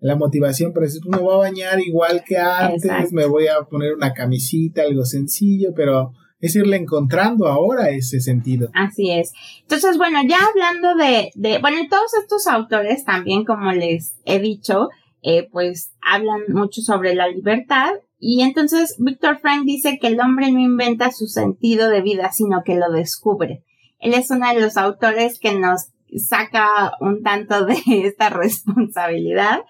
[0.00, 3.10] la motivación para decir, "Pues me voy a bañar igual que antes, Exacto.
[3.12, 8.68] me voy a poner una camisita, algo sencillo, pero es irle encontrando ahora ese sentido.
[8.74, 9.32] Así es.
[9.62, 14.88] Entonces, bueno, ya hablando de, de bueno, todos estos autores también, como les he dicho,
[15.22, 17.92] eh, pues hablan mucho sobre la libertad.
[18.24, 22.62] Y entonces Víctor Frank dice que el hombre no inventa su sentido de vida, sino
[22.64, 23.64] que lo descubre.
[23.98, 29.62] Él es uno de los autores que nos saca un tanto de esta responsabilidad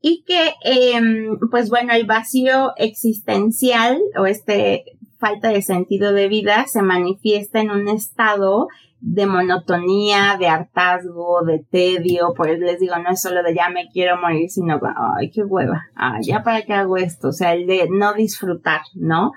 [0.00, 4.84] y que, em, pues bueno, el vacío existencial o este
[5.20, 8.68] falta de sentido de vida se manifiesta en un estado
[9.00, 13.88] de monotonía, de hartazgo, de tedio, pues les digo, no es solo de ya me
[13.88, 14.78] quiero morir, sino,
[15.16, 18.82] ay, qué hueva, ay, ya para qué hago esto, o sea, el de no disfrutar,
[18.94, 19.32] ¿no?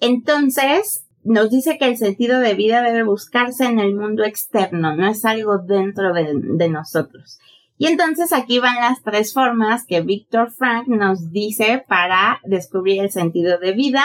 [0.00, 5.06] Entonces, nos dice que el sentido de vida debe buscarse en el mundo externo, no
[5.06, 7.38] es algo dentro de, de nosotros.
[7.78, 13.10] Y entonces aquí van las tres formas que Víctor Frank nos dice para descubrir el
[13.10, 14.04] sentido de vida.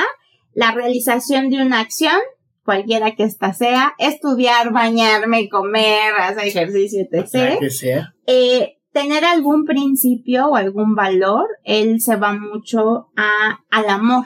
[0.55, 2.17] La realización de una acción,
[2.63, 7.59] cualquiera que ésta sea, estudiar, bañarme, comer, hacer ejercicio, etc.
[7.59, 8.15] que sea.
[8.25, 14.25] Eh, tener algún principio o algún valor, él se va mucho a, al amor,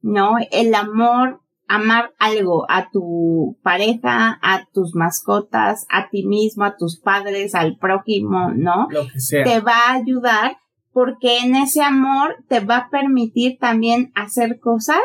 [0.00, 0.36] ¿no?
[0.52, 7.00] El amor, amar algo, a tu pareja, a tus mascotas, a ti mismo, a tus
[7.00, 8.86] padres, al prójimo, ¿no?
[8.90, 9.42] Lo que sea.
[9.42, 10.58] te va a ayudar
[10.92, 15.02] porque en ese amor te va a permitir también hacer cosas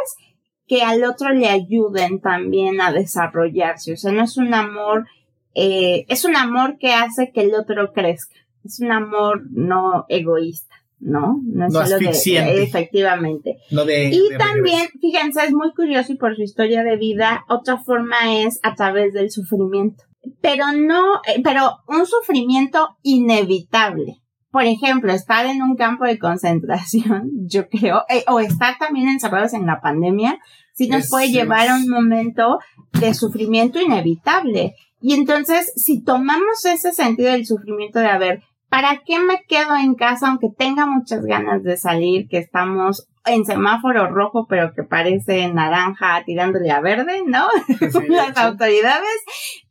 [0.72, 3.92] que al otro le ayuden también a desarrollarse.
[3.92, 5.06] O sea, no es un amor,
[5.54, 8.38] eh, es un amor que hace que el otro crezca.
[8.64, 11.42] Es un amor no egoísta, ¿no?
[11.44, 13.58] No es No solo de, efectivamente.
[13.70, 15.00] No de, Y de también, regreso.
[15.02, 19.12] fíjense, es muy curioso y por su historia de vida, otra forma es a través
[19.12, 20.06] del sufrimiento.
[20.40, 24.22] Pero no, eh, pero un sufrimiento inevitable.
[24.52, 29.54] Por ejemplo, estar en un campo de concentración, yo creo, eh, o estar también encerrados
[29.54, 30.40] en la pandemia,
[30.74, 32.60] sí nos Es- puede llevar a un momento
[33.00, 34.76] de sufrimiento inevitable.
[35.02, 39.76] Y entonces, si tomamos ese sentido del sufrimiento de, a ver, ¿para qué me quedo
[39.76, 44.84] en casa aunque tenga muchas ganas de salir, que estamos en semáforo rojo, pero que
[44.84, 47.48] parece naranja tirándole a verde, ¿no?
[47.80, 49.20] Sí, Las autoridades.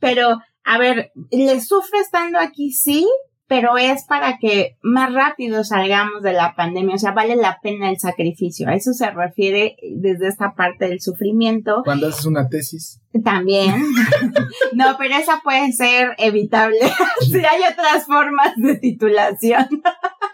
[0.01, 3.07] Pero, a ver, le sufre estando aquí, sí,
[3.51, 6.94] pero es para que más rápido salgamos de la pandemia.
[6.94, 8.68] O sea, vale la pena el sacrificio.
[8.68, 11.82] A eso se refiere desde esta parte del sufrimiento.
[11.84, 13.01] Cuando haces una tesis.
[13.24, 13.74] También.
[14.72, 16.78] no, pero esa puede ser evitable.
[17.22, 19.66] si hay otras formas de titulación.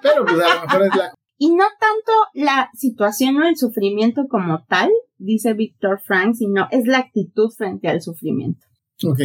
[0.02, 1.14] Pero pues a lo mejor es la...
[1.38, 6.86] Y no tanto la situación o el sufrimiento como tal, dice Víctor Frank, sino es
[6.86, 8.66] la actitud frente al sufrimiento.
[9.04, 9.20] Ok.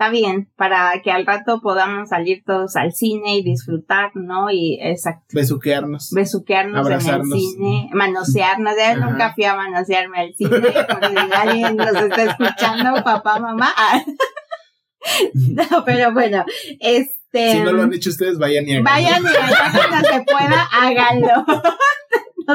[0.00, 4.50] Está bien, para que al rato podamos salir todos al cine y disfrutar, ¿no?
[4.50, 6.08] Y exacto, Besuquearnos.
[6.14, 7.38] besuquearnos en el Abrazarnos.
[7.38, 8.72] cine, manosearnos.
[8.78, 9.10] Yo Ajá.
[9.10, 13.68] nunca fui a manosearme al cine, por si alguien nos está escuchando, papá, mamá.
[15.34, 16.44] No, pero bueno,
[16.78, 17.52] este...
[17.52, 18.90] Si no lo han hecho ustedes, vayan y háganlo.
[18.90, 21.44] Vayan y allá cuando se pueda, háganlo.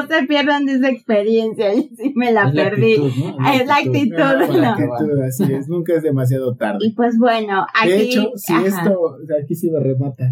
[0.02, 1.74] No se pierdan de esa experiencia.
[1.74, 2.94] Yo sí me la Es la perdí.
[2.94, 3.52] actitud, ¿no?
[3.52, 4.84] Es la actitud, Ajá, con la no.
[4.94, 5.68] actitud, así es.
[5.68, 6.78] Nunca es demasiado tarde.
[6.82, 7.88] Y pues bueno, aquí.
[7.90, 8.66] de hecho, si ajá.
[8.66, 10.24] esto, aquí sí me remata.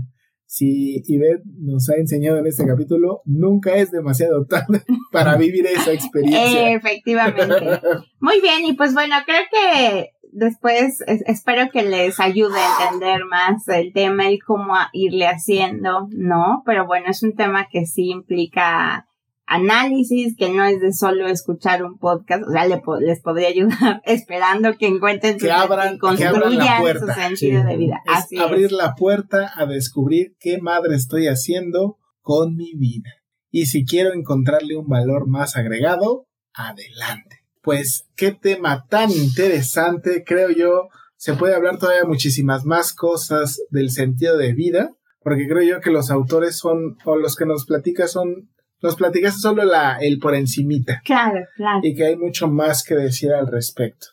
[0.46, 5.92] si Ivette nos ha enseñado en este capítulo, nunca es demasiado tarde para vivir esa
[5.92, 6.70] experiencia.
[6.74, 7.80] Efectivamente.
[8.20, 13.24] Muy bien, y pues bueno, creo que después es- espero que les ayude a entender
[13.28, 16.62] más el tema y cómo irle haciendo, ¿no?
[16.66, 19.06] Pero bueno, es un tema que sí implica
[19.46, 24.00] análisis, que no es de solo escuchar un podcast, o sea, le les podría ayudar
[24.04, 27.14] esperando que encuentren su Que abran- que abran la construyan su puerta.
[27.14, 27.66] sentido Sí.
[27.68, 28.02] de vida.
[28.06, 28.72] Es Así abrir es.
[28.72, 33.10] la puerta a descubrir qué madre estoy haciendo con mi vida.
[33.50, 37.40] Y si quiero encontrarle un valor más agregado, adelante.
[37.62, 43.90] Pues qué tema tan interesante, creo yo, se puede hablar todavía muchísimas más cosas del
[43.90, 44.90] sentido de vida,
[45.22, 48.50] porque creo yo que los autores son, o los que nos platicas son,
[48.84, 51.80] nos platicas solo la, el por encimita Claro, claro.
[51.82, 54.06] y que hay mucho más que decir al respecto.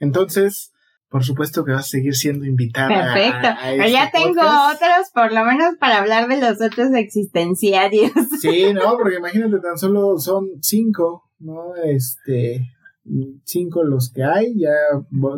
[0.00, 0.72] Entonces,
[1.08, 2.88] por supuesto que vas a seguir siendo invitada.
[3.14, 3.46] Perfecto.
[3.46, 4.74] a- a Pero este ya tengo podcast.
[4.74, 8.10] otros, por lo menos para hablar de los otros existenciarios.
[8.40, 11.74] Sí, no, porque imagínate, tan solo son cinco, ¿no?
[11.84, 12.66] Este,
[13.44, 14.72] cinco los que hay, ya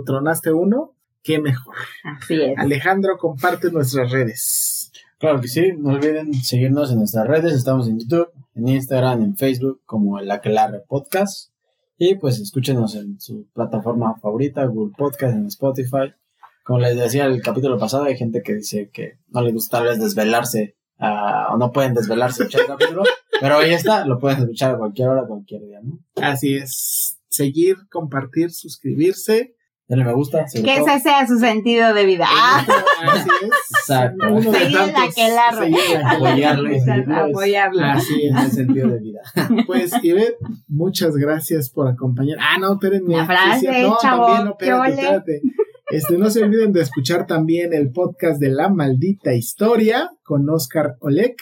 [0.07, 1.75] tronaste uno, qué mejor.
[2.05, 2.59] Así es.
[2.59, 4.78] Alejandro, comparte nuestras redes.
[5.19, 9.37] Claro que sí, no olviden seguirnos en nuestras redes, estamos en YouTube, en Instagram, en
[9.37, 11.51] Facebook como el Aquelarre Podcast
[11.97, 16.15] y pues escúchenos en su plataforma favorita, Google Podcast, en Spotify.
[16.63, 19.89] Como les decía el capítulo pasado, hay gente que dice que no les gusta tal
[19.89, 23.03] vez desvelarse ah, o no pueden desvelarse escuchar el capítulo,
[23.41, 25.99] pero ahí está, lo pueden escuchar a cualquier hora, cualquier día, ¿no?
[26.15, 29.57] Así es, seguir, compartir, suscribirse.
[29.89, 32.27] Denle me gusta, Que ese sea su sentido de vida.
[32.29, 32.63] Ah,
[33.11, 33.51] Así es.
[33.81, 34.27] Exacto.
[34.29, 35.73] Seguir seguir el aquelarre.
[36.05, 36.71] Apoyarlo
[37.17, 37.85] apoyarlo.
[37.85, 38.45] Así en es.
[38.45, 39.21] el sentido de vida.
[39.67, 40.37] Pues, Ivette,
[40.67, 42.37] muchas gracias por acompañar.
[42.39, 43.17] Ah, no, espérenme.
[43.17, 45.43] La frase, no, chavo, también, no, ¿qué espérate, espérate.
[45.91, 50.97] Este, no se olviden de escuchar también el podcast de La Maldita Historia con Oscar
[51.01, 51.41] Olek,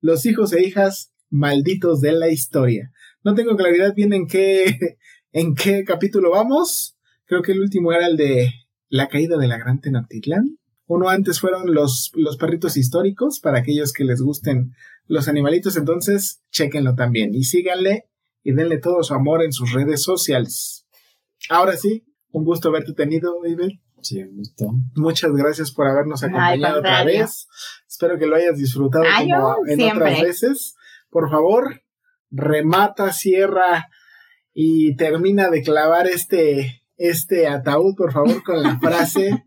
[0.00, 2.92] los hijos e hijas malditos de la historia.
[3.24, 4.76] No tengo claridad bien en qué,
[5.32, 6.94] en qué capítulo vamos.
[7.28, 8.52] Creo que el último era el de
[8.88, 10.58] La caída de la gran Tenochtitlán.
[10.86, 14.72] Uno antes fueron los, los perritos históricos, para aquellos que les gusten
[15.06, 18.08] los animalitos, entonces chequenlo también y síganle
[18.42, 20.86] y denle todo su amor en sus redes sociales.
[21.50, 23.72] Ahora sí, un gusto haberte tenido, Iber.
[24.00, 24.70] Sí, me gustó.
[24.94, 27.46] Muchas gracias por habernos acompañado otra vez.
[27.86, 30.12] Espero que lo hayas disfrutado como en siempre.
[30.12, 30.74] otras veces.
[31.10, 31.82] Por favor,
[32.30, 33.88] remata, cierra
[34.54, 39.42] y termina de clavar este, este ataúd, por favor, con la frase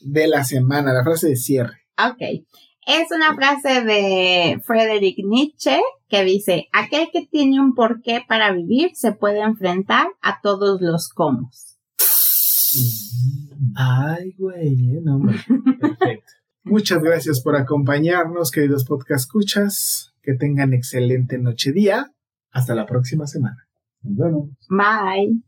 [0.00, 1.78] de la semana, la frase de cierre.
[1.98, 2.44] Ok.
[2.86, 8.90] Es una frase de Friedrich Nietzsche que dice, aquel que tiene un porqué para vivir
[8.94, 11.50] se puede enfrentar a todos los cómo.
[13.74, 15.36] Ay, güey, eh, no, hombre.
[15.80, 16.32] Perfecto.
[16.62, 20.12] Muchas gracias por acompañarnos, queridos podcast escuchas.
[20.22, 22.12] Que tengan excelente noche día.
[22.50, 23.68] Hasta la próxima semana.
[24.02, 24.50] Nos vemos.
[24.68, 25.46] Bye.